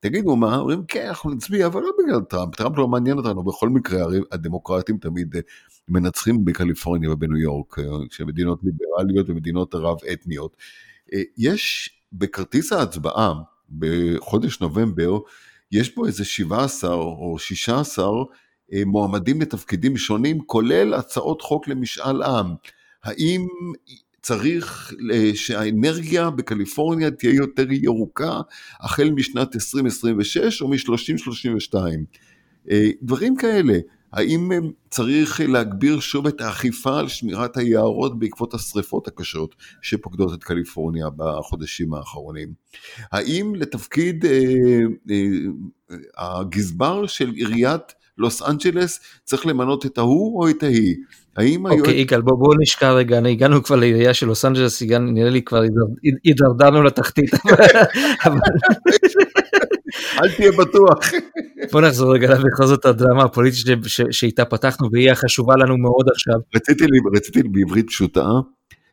תגידו 0.00 0.36
מה, 0.36 0.56
אומרים 0.56 0.84
כן 0.88 1.06
אנחנו 1.06 1.30
נצביע 1.30 1.66
אבל 1.66 1.82
לא 1.82 1.90
בגלל 1.98 2.20
טראמפ, 2.20 2.54
טראמפ 2.54 2.78
לא 2.78 2.88
מעניין 2.88 3.18
אותנו, 3.18 3.42
בכל 3.42 3.68
מקרה 3.68 4.02
הרי 4.02 4.20
הדמוקרטים 4.32 4.98
תמיד 4.98 5.36
אה, 5.36 5.40
מנצחים 5.88 6.44
בקליפורניה 6.44 7.12
ובניו 7.12 7.36
יורק, 7.36 7.78
אה, 7.78 7.84
כשמדינות 8.10 8.60
ליברליות 8.62 9.30
ומדינות 9.30 9.74
רב 9.74 9.96
אתניות. 10.12 10.56
אה, 11.12 11.22
יש 11.38 11.90
בכרטיס 12.12 12.72
ההצבעה 12.72 13.34
בחודש 13.78 14.60
נובמבר, 14.60 15.18
יש 15.72 15.94
בו 15.94 16.06
איזה 16.06 16.24
17 16.24 16.94
או 16.94 17.36
16 17.38 18.06
מועמדים 18.86 19.40
לתפקידים 19.40 19.96
שונים, 19.96 20.40
כולל 20.46 20.94
הצעות 20.94 21.42
חוק 21.42 21.68
למשאל 21.68 22.22
עם. 22.22 22.46
האם 23.04 23.46
צריך 24.22 24.92
שהאנרגיה 25.34 26.30
בקליפורניה 26.30 27.10
תהיה 27.10 27.34
יותר 27.34 27.72
ירוקה 27.72 28.40
החל 28.80 29.10
משנת 29.10 29.54
2026 29.54 30.62
או 30.62 30.68
מ-3032. 30.68 31.74
אה, 32.70 32.90
דברים 33.02 33.36
כאלה. 33.36 33.78
האם 34.12 34.50
צריך 34.90 35.40
להגביר 35.40 36.00
שוב 36.00 36.26
את 36.26 36.40
האכיפה 36.40 36.98
על 36.98 37.08
שמירת 37.08 37.56
היערות 37.56 38.18
בעקבות 38.18 38.54
השריפות 38.54 39.08
הקשות 39.08 39.54
שפוקדות 39.82 40.34
את 40.34 40.44
קליפורניה 40.44 41.06
בחודשים 41.16 41.94
האחרונים? 41.94 42.52
האם 43.12 43.54
לתפקיד 43.54 44.26
אה, 44.26 44.30
אה, 45.10 45.96
הגזבר 46.16 47.06
של 47.06 47.30
עיריית 47.30 47.92
לוס 48.20 48.42
אנג'לס 48.42 49.00
צריך 49.24 49.46
למנות 49.46 49.86
את 49.86 49.98
ההוא 49.98 50.42
או 50.42 50.50
את 50.50 50.62
ההיא? 50.62 50.94
האם 51.36 51.66
אוקיי, 51.66 51.78
היועץ... 51.78 51.88
יגאל, 51.96 52.20
בוא, 52.20 52.38
בוא 52.38 52.54
נשכח 52.60 52.86
רגע, 52.86 53.18
הגענו 53.18 53.62
כבר 53.62 53.76
לעירייה 53.76 54.14
של 54.14 54.26
לוס 54.26 54.44
אנג'לס, 54.44 54.82
נראה 55.00 55.30
לי 55.30 55.42
כבר 55.42 55.62
הידרדרנו 56.24 56.82
לתחתית. 56.82 57.30
אל 60.22 60.30
תהיה 60.36 60.52
בטוח. 60.52 60.98
בוא 61.72 61.80
נחזור 61.80 62.14
רגע 62.14 62.34
בכל 62.34 62.66
זאת 62.66 62.84
הדרמה 62.84 63.22
הפוליטית 63.22 63.60
שאיתה 64.10 64.44
פתחנו 64.44 64.88
והיא 64.92 65.10
החשובה 65.10 65.54
לנו 65.56 65.78
מאוד 65.78 66.06
עכשיו. 66.14 66.34
רציתי 66.54 67.42
בעברית 67.42 67.86
פשוטה 67.88 68.26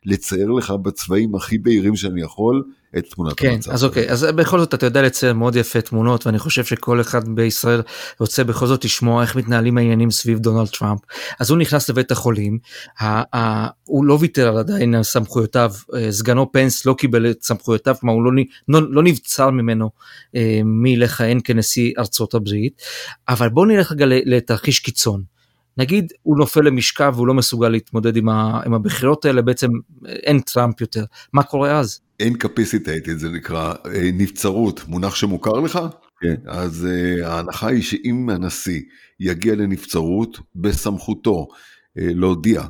לצייר 0.04 0.50
לך 0.50 0.70
בצבעים 0.70 1.34
הכי 1.34 1.58
בהירים 1.58 1.96
שאני 1.96 2.22
יכול 2.22 2.62
את 2.98 3.04
תמונת 3.10 3.32
כן, 3.36 3.52
המצב. 3.52 3.70
אז 3.70 3.84
אוקיי, 3.84 4.10
אז 4.10 4.24
בכל 4.24 4.58
זאת 4.58 4.74
אתה 4.74 4.86
יודע 4.86 5.02
לצייר 5.02 5.32
מאוד 5.32 5.56
יפה 5.56 5.80
תמונות 5.80 6.26
ואני 6.26 6.38
חושב 6.38 6.64
שכל 6.64 7.00
אחד 7.00 7.28
בישראל 7.28 7.82
רוצה 8.20 8.44
בכל 8.44 8.66
זאת 8.66 8.84
לשמוע 8.84 9.22
איך 9.22 9.36
מתנהלים 9.36 9.78
העניינים 9.78 10.10
סביב 10.10 10.38
דונלד 10.38 10.68
טראמפ. 10.68 11.00
אז 11.40 11.50
הוא 11.50 11.58
נכנס 11.58 11.90
לבית 11.90 12.10
החולים, 12.10 12.58
ה- 13.00 13.36
ה- 13.36 13.68
הוא 13.84 14.04
לא 14.04 14.18
ויתר 14.20 14.48
על 14.48 14.58
עדיין 14.58 15.02
סמכויותיו, 15.02 15.72
אה, 15.94 16.12
סגנו 16.12 16.52
פנס 16.52 16.86
לא 16.86 16.94
קיבל 16.98 17.30
את 17.30 17.42
סמכויותיו, 17.42 17.96
כלומר 18.00 18.14
הוא 18.14 18.22
לא, 18.22 18.30
לא, 18.68 18.92
לא 18.92 19.02
נבצר 19.02 19.50
ממנו 19.50 19.90
אה, 20.36 20.60
מלכהן 20.64 21.40
כנשיא 21.44 21.92
ארצות 21.98 22.34
הברית, 22.34 22.82
אבל 23.28 23.48
בואו 23.48 23.66
נלך 23.66 23.92
רגע 23.92 24.06
לתרחיש 24.08 24.78
קיצון. 24.78 25.37
נגיד 25.78 26.12
הוא 26.22 26.38
נופל 26.38 26.60
למשכב 26.60 27.12
והוא 27.16 27.26
לא 27.26 27.34
מסוגל 27.34 27.68
להתמודד 27.68 28.16
עם, 28.16 28.28
עם 28.66 28.74
הבחירות 28.74 29.24
האלה, 29.24 29.42
בעצם 29.42 29.68
אין 30.06 30.40
טראמפ 30.40 30.80
יותר, 30.80 31.04
מה 31.32 31.42
קורה 31.42 31.78
אז? 31.78 32.00
Incapacitated 32.20 33.18
זה 33.18 33.28
נקרא, 33.28 33.74
אה, 33.86 34.10
נבצרות, 34.12 34.88
מונח 34.88 35.14
שמוכר 35.14 35.52
לך? 35.52 35.78
כן. 36.20 36.34
אז 36.46 36.86
uh, 36.86 37.26
ההנחה 37.26 37.68
היא 37.68 37.82
שאם 37.82 38.30
הנשיא 38.30 38.80
יגיע 39.20 39.54
לנבצרות, 39.54 40.38
בסמכותו 40.54 41.46
uh, 41.50 41.52
להודיע 41.94 42.62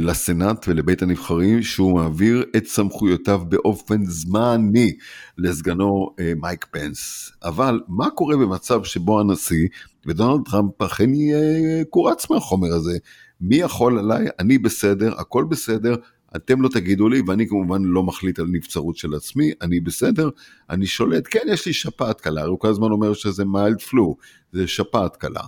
לסנאט 0.00 0.68
ולבית 0.68 1.02
הנבחרים 1.02 1.62
שהוא 1.62 1.94
מעביר 1.94 2.44
את 2.56 2.66
סמכויותיו 2.66 3.42
באופן 3.48 4.04
זמני 4.04 4.92
לסגנו 5.38 6.14
מייק 6.36 6.66
פנס. 6.70 7.30
אבל 7.44 7.80
מה 7.88 8.10
קורה 8.10 8.36
במצב 8.36 8.84
שבו 8.84 9.20
הנשיא 9.20 9.68
ודונלד 10.06 10.44
טראמפ 10.50 10.82
אכן 10.82 11.14
יהיה 11.14 11.84
קורץ 11.84 12.30
מהחומר 12.30 12.74
הזה? 12.74 12.98
מי 13.40 13.56
יכול 13.56 13.98
עליי? 13.98 14.26
אני 14.38 14.58
בסדר, 14.58 15.20
הכל 15.20 15.44
בסדר, 15.44 15.94
אתם 16.36 16.62
לא 16.62 16.68
תגידו 16.68 17.08
לי, 17.08 17.22
ואני 17.26 17.48
כמובן 17.48 17.82
לא 17.84 18.02
מחליט 18.02 18.38
על 18.38 18.46
נבצרות 18.52 18.96
של 18.96 19.14
עצמי, 19.14 19.52
אני 19.62 19.80
בסדר, 19.80 20.30
אני 20.70 20.86
שולט, 20.86 21.24
כן, 21.30 21.40
יש 21.46 21.66
לי 21.66 21.72
שפעת 21.72 22.20
קלה, 22.20 22.44
הוא 22.44 22.58
כל 22.58 22.68
הזמן 22.68 22.90
אומר 22.90 23.14
שזה 23.14 23.44
מיילד 23.44 23.80
פלו, 23.80 24.16
זה 24.52 24.66
שפעת 24.66 25.16
קלה. 25.16 25.42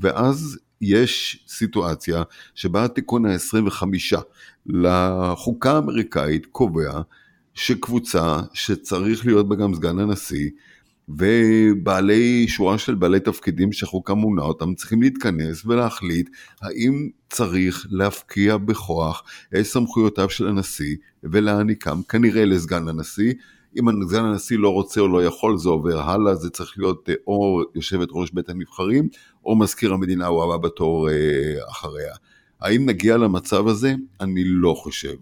ואז 0.00 0.58
יש 0.80 1.44
סיטואציה 1.48 2.22
שבה 2.54 2.84
התיקון 2.84 3.26
ה-25 3.26 3.82
לחוקה 4.66 5.72
האמריקאית 5.72 6.46
קובע 6.46 7.00
שקבוצה 7.54 8.40
שצריך 8.52 9.26
להיות 9.26 9.48
בה 9.48 9.56
גם 9.56 9.74
סגן 9.74 9.98
הנשיא, 9.98 10.50
ובעלי, 11.08 12.48
שורה 12.48 12.78
של 12.78 12.94
בעלי 12.94 13.20
תפקידים 13.20 13.72
שהחוקה 13.72 14.14
מונה 14.14 14.42
אותם 14.42 14.74
צריכים 14.74 15.02
להתכנס 15.02 15.66
ולהחליט 15.66 16.30
האם 16.62 17.08
צריך 17.30 17.86
להפקיע 17.90 18.56
בכוח 18.56 19.22
את 19.60 19.62
סמכויותיו 19.62 20.30
של 20.30 20.48
הנשיא 20.48 20.96
ולהעניקם 21.22 22.02
כנראה 22.08 22.44
לסגן 22.44 22.88
הנשיא. 22.88 23.32
אם 23.78 24.08
סגן 24.08 24.24
הנשיא 24.24 24.58
לא 24.58 24.68
רוצה 24.68 25.00
או 25.00 25.08
לא 25.08 25.24
יכול 25.24 25.58
זה 25.58 25.68
עובר 25.68 26.00
הלאה, 26.00 26.34
זה 26.34 26.50
צריך 26.50 26.74
להיות 26.78 27.08
אה, 27.10 27.14
או 27.26 27.62
יושבת 27.74 28.08
ראש 28.12 28.30
בית 28.30 28.48
הנבחרים 28.48 29.08
או 29.44 29.56
מזכיר 29.56 29.92
המדינה 29.92 30.26
הוא 30.26 30.44
הבא 30.44 30.68
בתור 30.68 31.10
אה, 31.10 31.14
אחריה. 31.70 32.14
האם 32.60 32.86
נגיע 32.86 33.16
למצב 33.16 33.66
הזה? 33.66 33.94
אני 34.20 34.44
לא 34.44 34.74
חושב. 34.74 35.14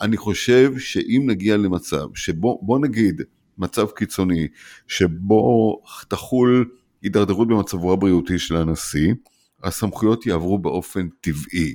אני 0.00 0.16
חושב 0.16 0.78
שאם 0.78 1.22
נגיע 1.26 1.56
למצב 1.56 2.06
שבו, 2.14 2.60
בוא 2.62 2.78
נגיד, 2.78 3.22
מצב 3.58 3.86
קיצוני, 3.90 4.48
שבו 4.86 5.82
תחול 6.08 6.70
הידרדרות 7.02 7.48
במצבו 7.48 7.92
הבריאותי 7.92 8.38
של 8.38 8.56
הנשיא, 8.56 9.14
הסמכויות 9.62 10.26
יעברו 10.26 10.58
באופן 10.58 11.08
טבעי. 11.20 11.74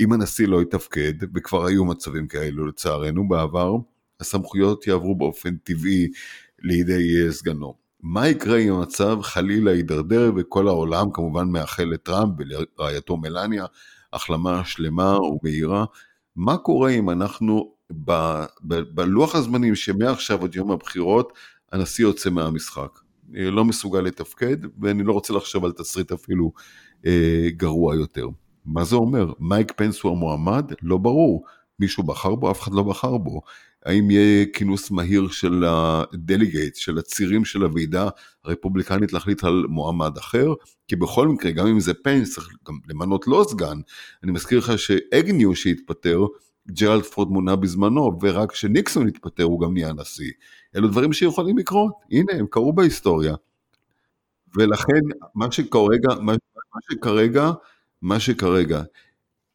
אם 0.00 0.12
הנשיא 0.12 0.46
לא 0.46 0.62
יתפקד, 0.62 1.12
וכבר 1.34 1.66
היו 1.66 1.84
מצבים 1.84 2.26
כאלו 2.26 2.66
לצערנו 2.66 3.28
בעבר, 3.28 3.76
הסמכויות 4.20 4.86
יעברו 4.86 5.14
באופן 5.14 5.56
טבעי 5.56 6.08
לידי 6.62 7.24
אה, 7.26 7.32
סגנו. 7.32 7.74
מה 8.02 8.28
יקרה 8.28 8.58
אם 8.58 8.72
המצב 8.72 9.18
חלילה 9.22 9.72
יידרדר 9.72 10.32
וכל 10.36 10.68
העולם 10.68 11.06
כמובן 11.12 11.48
מאחל 11.48 11.84
לטראמפ 11.84 12.34
ולרעייתו 12.38 13.16
מלניה 13.16 13.66
החלמה 14.12 14.64
שלמה 14.64 15.18
ומהירה? 15.20 15.84
מה 16.36 16.56
קורה 16.56 16.90
אם 16.90 17.10
אנחנו 17.10 17.72
ב, 18.04 18.12
ב, 18.62 18.74
בלוח 18.74 19.34
הזמנים 19.34 19.74
שמעכשיו 19.74 20.44
עד 20.44 20.54
יום 20.54 20.70
הבחירות 20.70 21.32
הנשיא 21.72 22.04
יוצא 22.04 22.30
מהמשחק. 22.30 22.98
לא 23.32 23.64
מסוגל 23.64 24.00
לתפקד 24.00 24.56
ואני 24.80 25.02
לא 25.02 25.12
רוצה 25.12 25.32
לחשוב 25.32 25.64
על 25.64 25.72
תסריט 25.72 26.12
אפילו 26.12 26.52
אה, 27.06 27.48
גרוע 27.56 27.94
יותר. 27.96 28.28
מה 28.64 28.84
זה 28.84 28.96
אומר? 28.96 29.32
מייק 29.40 29.72
פנס 29.76 30.00
הוא 30.00 30.12
המועמד? 30.12 30.72
לא 30.82 30.98
ברור. 30.98 31.44
מישהו 31.78 32.02
בחר 32.02 32.34
בו? 32.34 32.50
אף 32.50 32.60
אחד 32.60 32.72
לא 32.72 32.82
בחר 32.82 33.18
בו. 33.18 33.40
האם 33.86 34.10
יהיה 34.10 34.46
כינוס 34.52 34.90
מהיר 34.90 35.28
של 35.28 35.64
הדליגייט, 35.66 36.76
של 36.76 36.98
הצירים 36.98 37.44
של 37.44 37.62
הוועידה 37.62 38.08
הרפובליקנית 38.44 39.12
להחליט 39.12 39.44
על 39.44 39.64
מועמד 39.68 40.16
אחר? 40.18 40.54
כי 40.88 40.96
בכל 40.96 41.28
מקרה, 41.28 41.50
גם 41.50 41.66
אם 41.66 41.80
זה 41.80 41.94
פנס, 41.94 42.34
צריך 42.34 42.48
גם 42.68 42.78
למנות 42.88 43.26
לו 43.26 43.48
סגן. 43.48 43.78
אני 44.24 44.32
מזכיר 44.32 44.58
לך 44.58 44.78
שאגניו 44.78 45.56
שהתפטר, 45.56 46.18
ג'רלד 46.68 47.02
פורד 47.02 47.28
מונה 47.28 47.56
בזמנו, 47.56 48.18
ורק 48.22 48.52
כשניקסון 48.52 49.08
התפטר 49.08 49.42
הוא 49.42 49.60
גם 49.60 49.72
נהיה 49.72 49.92
נשיא. 49.92 50.30
אלו 50.76 50.88
דברים 50.88 51.12
שיכולים 51.12 51.58
לקרות, 51.58 51.92
הנה 52.10 52.32
הם 52.32 52.46
קרו 52.50 52.72
בהיסטוריה. 52.72 53.34
ולכן 54.56 55.00
מה 55.34 55.52
שכרגע, 55.52 56.14
מה, 56.20 56.32
שכרגע, 56.90 57.50
מה 58.02 58.20
שכרגע, 58.20 58.82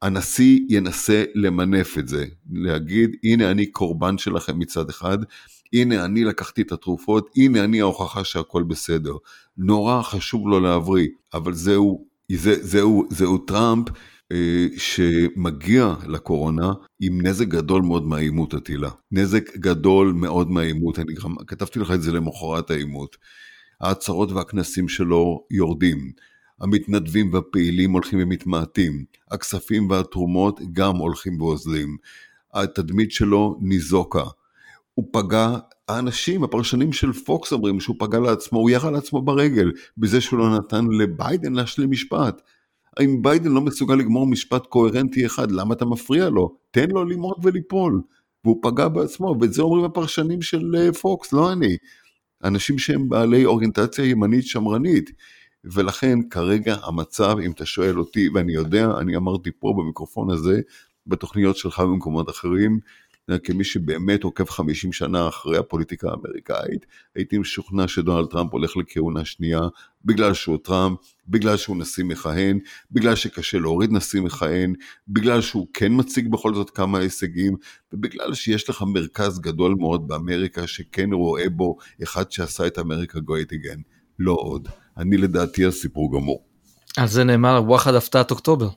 הנשיא 0.02 0.60
ינסה 0.70 1.24
למנף 1.36 1.98
את 1.98 2.08
זה, 2.08 2.26
להגיד 2.52 3.16
הנה 3.24 3.52
אני 3.52 3.66
קורבן 3.66 4.18
שלכם 4.18 4.60
מצד 4.60 4.90
אחד, 4.90 5.18
הנה 5.74 6.06
אני 6.06 6.24
לקחתי 6.24 6.62
את 6.62 6.72
התרופות, 6.72 7.30
הנה 7.38 7.64
אני 7.64 7.82
ההוכחה 7.82 8.24
שהכל 8.24 8.64
בסדר. 8.64 9.14
נורא 9.58 10.02
חשוב 10.02 10.48
לו 10.48 10.60
להבריא, 10.60 11.08
אבל 11.34 11.54
זהו, 11.54 12.06
זה, 12.32 12.64
זהו, 12.64 13.06
זהו 13.10 13.38
טראמפ 13.38 13.88
שמגיע 14.78 15.94
לקורונה 16.08 16.74
עם 17.00 17.28
נזק 17.28 17.48
גדול 17.48 17.82
מאוד 17.82 18.08
מהעימות 18.08 18.54
הטילה. 18.54 18.90
נזק 19.12 19.58
גדול 19.58 20.14
מאוד 20.14 20.52
מהעימות, 20.52 21.00
אני 21.00 21.14
גם 21.14 21.36
כתבתי 21.48 21.80
לך 21.80 21.92
את 21.92 22.02
זה 22.02 22.12
למחרת 22.12 22.72
העימות. 22.72 23.18
ההצהרות 23.82 24.32
והכנסים 24.32 24.88
שלו 24.88 25.46
יורדים. 25.52 26.12
המתנדבים 26.62 27.34
והפעילים 27.34 27.92
הולכים 27.92 28.20
ומתמעטים, 28.22 29.06
הכספים 29.32 29.90
והתרומות 29.90 30.60
גם 30.74 30.96
הולכים 30.96 31.42
ואוזלים. 31.42 31.98
התדמית 32.54 33.12
שלו 33.12 33.60
ניזוקה. 33.62 34.24
הוא 34.94 35.06
פגע, 35.12 35.58
האנשים, 35.90 36.44
הפרשנים 36.44 36.94
של 36.94 37.14
פוקס 37.14 37.54
אומרים 37.54 37.80
שהוא 37.80 37.96
פגע 38.00 38.20
לעצמו, 38.20 38.60
הוא 38.60 38.70
ירה 38.70 38.92
לעצמו 38.92 39.22
ברגל, 39.22 39.72
בזה 39.98 40.22
שהוא 40.22 40.40
לא 40.40 40.58
נתן 40.58 40.86
לביידן 40.86 41.54
להשלים 41.54 41.92
משפט. 41.92 42.42
אם 43.04 43.22
ביידן 43.22 43.52
לא 43.52 43.62
מסוגל 43.62 43.96
לגמור 43.96 44.28
משפט 44.28 44.66
קוהרנטי 44.66 45.26
אחד, 45.26 45.52
למה 45.52 45.74
אתה 45.74 45.86
מפריע 45.86 46.30
לו? 46.30 46.58
תן 46.72 46.90
לו 46.90 47.06
למעוד 47.06 47.38
וליפול. 47.44 48.02
והוא 48.46 48.60
פגע 48.62 48.88
בעצמו, 48.88 49.36
ואת 49.42 49.54
זה 49.54 49.62
אומרים 49.62 49.86
הפרשנים 49.86 50.42
של 50.42 50.76
אה, 50.78 50.94
פוקס, 50.94 51.34
לא 51.34 51.54
אני. 51.54 51.78
אנשים 52.44 52.78
שהם 52.78 53.10
בעלי 53.10 53.46
אוריינטציה 53.46 54.06
ימנית 54.06 54.46
שמרנית. 54.46 55.12
ולכן 55.64 56.20
כרגע 56.30 56.76
המצב, 56.84 57.36
אם 57.46 57.52
אתה 57.52 57.66
שואל 57.66 58.00
אותי, 58.00 58.30
ואני 58.34 58.54
יודע, 58.54 58.88
אני 59.00 59.16
אמרתי 59.16 59.50
פה 59.60 59.74
במיקרופון 59.78 60.32
הזה, 60.32 60.62
בתוכניות 61.08 61.58
שלך 61.58 61.80
ובמקומות 61.80 62.30
אחרים, 62.30 62.80
כמי 63.44 63.64
שבאמת 63.64 64.24
עוקב 64.24 64.50
50 64.50 64.94
שנה 64.94 65.28
אחרי 65.28 65.58
הפוליטיקה 65.58 66.10
האמריקאית, 66.10 66.86
הייתי 67.16 67.38
משוכנע 67.38 67.88
שדונלד 67.88 68.28
טראמפ 68.28 68.54
הולך 68.54 68.78
לכהונה 68.78 69.26
שנייה 69.26 69.60
בגלל 70.06 70.34
שהוא 70.34 70.58
טראמפ, 70.64 70.98
בגלל 71.28 71.58
שהוא 71.58 71.78
נשיא 71.78 72.04
מכהן, 72.04 72.60
בגלל 72.92 73.16
שקשה 73.16 73.60
להוריד 73.60 73.92
נשיא 73.92 74.22
מכהן, 74.22 74.74
בגלל 75.08 75.42
שהוא 75.42 75.68
כן 75.74 75.92
מציג 75.96 76.32
בכל 76.32 76.56
זאת 76.56 76.70
כמה 76.70 77.00
הישגים, 77.00 77.56
ובגלל 77.94 78.34
שיש 78.34 78.70
לך 78.70 78.84
מרכז 78.88 79.40
גדול 79.40 79.76
מאוד 79.80 80.08
באמריקה 80.08 80.68
שכן 80.68 81.14
רואה 81.14 81.50
בו 81.50 81.78
אחד 82.04 82.32
שעשה 82.32 82.68
את 82.68 82.80
אמריקה 82.80 83.20
גויית 83.20 83.54
אגן. 83.54 83.80
לא 84.20 84.38
עוד. 84.40 84.68
אני 84.98 85.18
לדעתי 85.18 85.66
הסיפור 85.66 86.14
גמור. 86.14 86.44
על 86.98 87.08
זה 87.08 87.24
נאמר 87.24 87.64
וואחד 87.66 87.96
הפתעת 87.96 88.32
אוקטובר. 88.32 88.70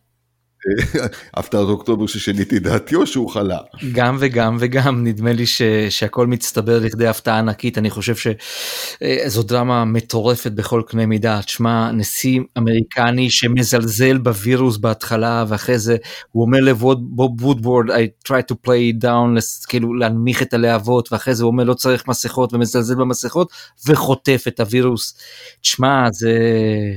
הפתעת 1.34 1.68
אוקטובר 1.68 2.06
ששיניתי 2.06 2.58
דעתי 2.58 2.94
או 2.94 3.06
שהוא 3.06 3.30
חלה? 3.30 3.58
גם 3.92 4.16
וגם 4.20 4.56
וגם 4.60 5.04
נדמה 5.04 5.32
לי 5.32 5.46
ש, 5.46 5.62
שהכל 5.88 6.26
מצטבר 6.26 6.78
לכדי 6.78 7.06
הפתעה 7.06 7.38
ענקית 7.38 7.78
אני 7.78 7.90
חושב 7.90 8.14
שזו 8.16 9.42
דרמה 9.42 9.84
מטורפת 9.84 10.52
בכל 10.52 10.82
קנה 10.86 11.06
מידה 11.06 11.40
תשמע 11.42 11.92
נשיא 11.92 12.40
אמריקני 12.58 13.30
שמזלזל 13.30 14.18
בווירוס 14.18 14.76
בהתחלה 14.76 15.44
ואחרי 15.48 15.78
זה 15.78 15.96
הוא 16.30 16.44
אומר 16.44 16.60
לבוב 16.60 16.98
וודוורד 17.42 17.90
I 17.90 18.28
try 18.28 18.52
to 18.52 18.54
play 18.66 19.04
down 19.04 19.40
כאילו 19.68 19.94
להנמיך 19.94 20.42
את 20.42 20.54
הלהבות 20.54 21.12
ואחרי 21.12 21.34
זה 21.34 21.44
הוא 21.44 21.52
אומר 21.52 21.64
לא 21.64 21.74
צריך 21.74 22.08
מסכות 22.08 22.54
ומזלזל 22.54 22.94
במסכות 22.94 23.52
וחוטף 23.86 24.44
את 24.48 24.60
הווירוס. 24.60 25.18
תשמע 25.60 26.08
זה 26.12 26.38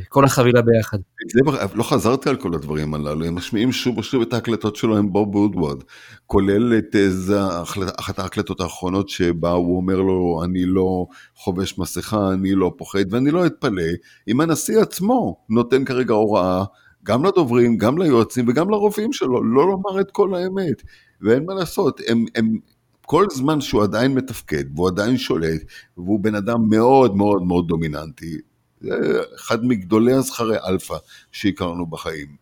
כל 0.09 0.25
החבילה 0.25 0.61
ביחד. 0.61 0.97
לא 1.73 1.83
חזרתי 1.83 2.29
על 2.29 2.35
כל 2.35 2.53
הדברים 2.53 2.93
הללו 2.93 3.25
משמיעים 3.51 3.71
שוב 3.71 3.97
ושוב 3.97 4.21
את 4.21 4.33
ההקלטות 4.33 4.75
שלו 4.75 4.97
עם 4.97 5.11
בוב 5.11 5.35
וודוורד, 5.35 5.83
כולל 6.25 6.77
את 6.77 6.95
איזה, 6.95 7.39
אחת 7.99 8.19
ההקלטות 8.19 8.61
האחרונות 8.61 9.09
שבה 9.09 9.51
הוא 9.51 9.77
אומר 9.77 10.01
לו 10.01 10.41
אני 10.43 10.65
לא 10.65 11.05
חובש 11.35 11.77
מסכה, 11.77 12.33
אני 12.33 12.55
לא 12.55 12.73
פוחד, 12.77 13.13
ואני 13.13 13.31
לא 13.31 13.45
אתפלא 13.45 13.83
אם 14.27 14.41
הנשיא 14.41 14.79
עצמו 14.79 15.37
נותן 15.49 15.85
כרגע 15.85 16.13
הוראה 16.13 16.63
גם 17.03 17.25
לדוברים, 17.25 17.77
גם 17.77 17.97
ליועצים 17.97 18.45
וגם 18.47 18.69
לרופאים 18.69 19.13
שלו, 19.13 19.43
לא 19.43 19.67
לומר 19.67 20.01
את 20.01 20.11
כל 20.11 20.35
האמת. 20.35 20.81
ואין 21.21 21.45
מה 21.45 21.53
לעשות, 21.53 22.01
הם, 22.07 22.25
הם, 22.35 22.57
כל 23.05 23.25
זמן 23.31 23.61
שהוא 23.61 23.83
עדיין 23.83 24.13
מתפקד 24.13 24.63
והוא 24.75 24.87
עדיין 24.87 25.17
שולט 25.17 25.61
והוא 25.97 26.19
בן 26.19 26.35
אדם 26.35 26.69
מאוד 26.69 27.15
מאוד 27.15 27.43
מאוד 27.43 27.67
דומיננטי, 27.67 28.37
זה 28.81 29.21
אחד 29.35 29.65
מגדולי 29.65 30.13
הזכרי 30.13 30.57
אלפא 30.67 30.95
שהכרנו 31.31 31.85
בחיים. 31.85 32.40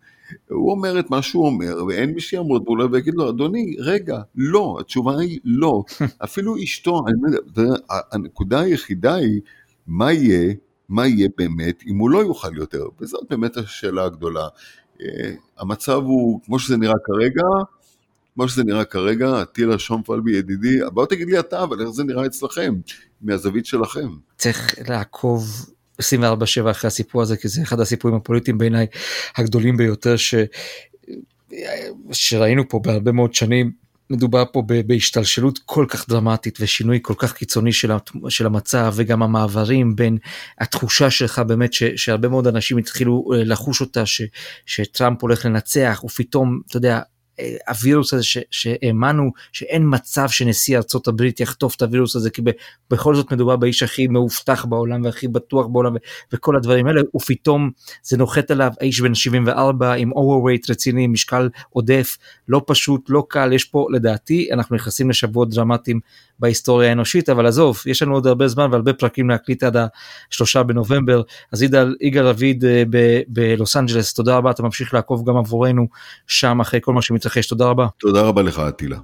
הוא 0.50 0.72
אומר 0.72 1.00
את 1.00 1.10
מה 1.10 1.22
שהוא 1.22 1.46
אומר, 1.46 1.86
ואין 1.88 2.10
מי 2.10 2.22
שיעמוד 2.22 2.64
מולו 2.68 2.92
ויגיד 2.92 3.14
לו, 3.14 3.30
אדוני, 3.30 3.76
רגע, 3.80 4.22
לא, 4.36 4.78
התשובה 4.80 5.20
היא 5.20 5.40
לא. 5.44 5.84
אפילו 6.24 6.64
אשתו, 6.64 7.02
הנקודה 8.12 8.60
היחידה 8.60 9.16
היא, 9.16 9.42
מה 9.88 10.14
יהיה, 10.14 10.54
מה 10.90 11.08
יהיה 11.08 11.30
באמת 11.38 11.84
אם 11.88 11.98
הוא 11.98 12.10
לא 12.10 12.20
יוכל 12.20 12.58
יותר? 12.58 12.86
וזאת 13.02 13.24
באמת 13.30 13.58
השאלה 13.58 14.06
הגדולה. 14.06 14.48
אה, 15.02 15.34
המצב 15.58 16.02
הוא, 16.04 16.42
כמו 16.46 16.60
שזה 16.60 16.78
נראה 16.78 17.00
כרגע, 17.04 17.44
כמו 18.34 18.48
שזה 18.48 18.64
נראה 18.64 18.86
כרגע, 18.86 19.44
טילה 19.44 19.80
שומפלבי 19.80 20.38
ידידי, 20.38 20.80
בוא 20.94 21.06
תגיד 21.06 21.28
לי 21.28 21.40
אתה, 21.40 21.64
אבל 21.64 21.82
איך 21.82 21.90
זה 21.90 22.04
נראה 22.04 22.26
אצלכם, 22.26 22.76
מהזווית 23.22 23.66
שלכם. 23.66 24.10
צריך 24.38 24.76
לעקוב 24.90 25.70
24/7 26.00 26.72
אחרי 26.72 26.88
הסיפור 26.88 27.22
הזה 27.22 27.38
כי 27.38 27.48
זה 27.48 27.62
אחד 27.62 27.80
הסיפורים 27.80 28.18
הפוליטיים 28.18 28.58
בעיניי 28.58 28.86
הגדולים 29.38 29.78
ביותר 29.78 30.18
ש... 30.18 30.36
שראינו 32.12 32.70
פה 32.70 32.80
בהרבה 32.84 33.12
מאוד 33.12 33.34
שנים. 33.34 33.72
מדובר 34.10 34.44
פה 34.52 34.64
בהשתלשלות 34.88 35.60
כל 35.66 35.86
כך 35.90 36.10
דרמטית 36.10 36.58
ושינוי 36.62 37.00
כל 37.02 37.14
כך 37.18 37.34
קיצוני 37.34 37.74
של, 37.74 37.92
של 38.30 38.46
המצב 38.46 38.94
וגם 38.96 39.24
המעברים 39.24 39.96
בין 39.96 40.18
התחושה 40.60 41.10
שלך 41.10 41.40
באמת 41.40 41.74
ש, 41.74 41.84
שהרבה 41.84 42.28
מאוד 42.28 42.48
אנשים 42.48 42.78
התחילו 42.78 43.30
אה, 43.34 43.44
לחוש 43.44 43.82
אותה 43.82 44.06
ש, 44.06 44.22
שטראמפ 44.66 45.22
הולך 45.22 45.46
לנצח 45.46 46.02
ופתאום 46.06 46.60
אתה 46.68 46.78
יודע 46.78 47.00
הווירוס 47.68 48.14
הזה 48.14 48.24
שהאמנו 48.52 49.32
שאין 49.52 49.84
מצב 49.86 50.30
שנשיא 50.30 50.78
ארצות 50.78 51.08
הברית 51.08 51.40
יחטוף 51.40 51.76
את 51.76 51.82
הווירוס 51.82 52.16
הזה 52.16 52.30
כי 52.30 52.42
בכל 52.92 53.16
זאת 53.16 53.32
מדובר 53.32 53.56
באיש 53.56 53.84
הכי 53.84 54.08
מאובטח 54.08 54.66
בעולם 54.66 55.04
והכי 55.06 55.28
בטוח 55.28 55.68
בעולם 55.68 55.96
וכל 56.34 56.56
הדברים 56.56 56.88
האלה 56.88 57.02
ופתאום 57.16 57.70
זה 58.04 58.18
נוחת 58.18 58.52
עליו 58.52 58.72
האיש 58.82 59.02
בן 59.02 59.16
74 59.16 59.94
עם 59.94 60.12
overweight 60.12 60.66
רציני 60.70 61.08
משקל 61.08 61.50
עודף 61.70 62.18
לא 62.48 62.62
פשוט 62.68 63.10
לא 63.10 63.24
קל 63.30 63.54
יש 63.54 63.64
פה 63.64 63.88
לדעתי 63.92 64.50
אנחנו 64.54 64.76
נכנסים 64.76 65.10
לשבועות 65.10 65.50
דרמטיים 65.50 66.00
בהיסטוריה 66.40 66.90
האנושית 66.90 67.30
אבל 67.30 67.46
עזוב 67.46 67.82
יש 67.86 68.02
לנו 68.02 68.14
עוד 68.14 68.28
הרבה 68.28 68.48
זמן 68.48 68.68
והרבה 68.72 68.94
פרקים 68.94 69.30
להקליט 69.30 69.64
עד 69.64 69.78
השלושה 70.32 70.64
בנובמבר. 70.64 71.22
אז 71.52 71.64
יגאל 72.02 72.26
רביד 72.28 72.66
אה, 72.66 72.84
בלוס 73.28 73.78
אנג'לס 73.78 74.14
תודה 74.14 74.38
רבה 74.38 74.52
אתה 74.52 74.64
ממשיך 74.64 74.94
לעקוב 74.94 75.30
גם 75.30 75.38
עבורנו 75.38 75.88
שם 76.28 76.60
אחרי 76.60 76.80
כל 76.84 76.94
מה 76.94 77.02
שמתרחש 77.02 77.29
תודה 77.50 77.66
רבה. 77.70 77.88
תודה 77.98 78.22
רבה 78.22 78.42
לך 78.42 78.60
אטילה 78.60 79.00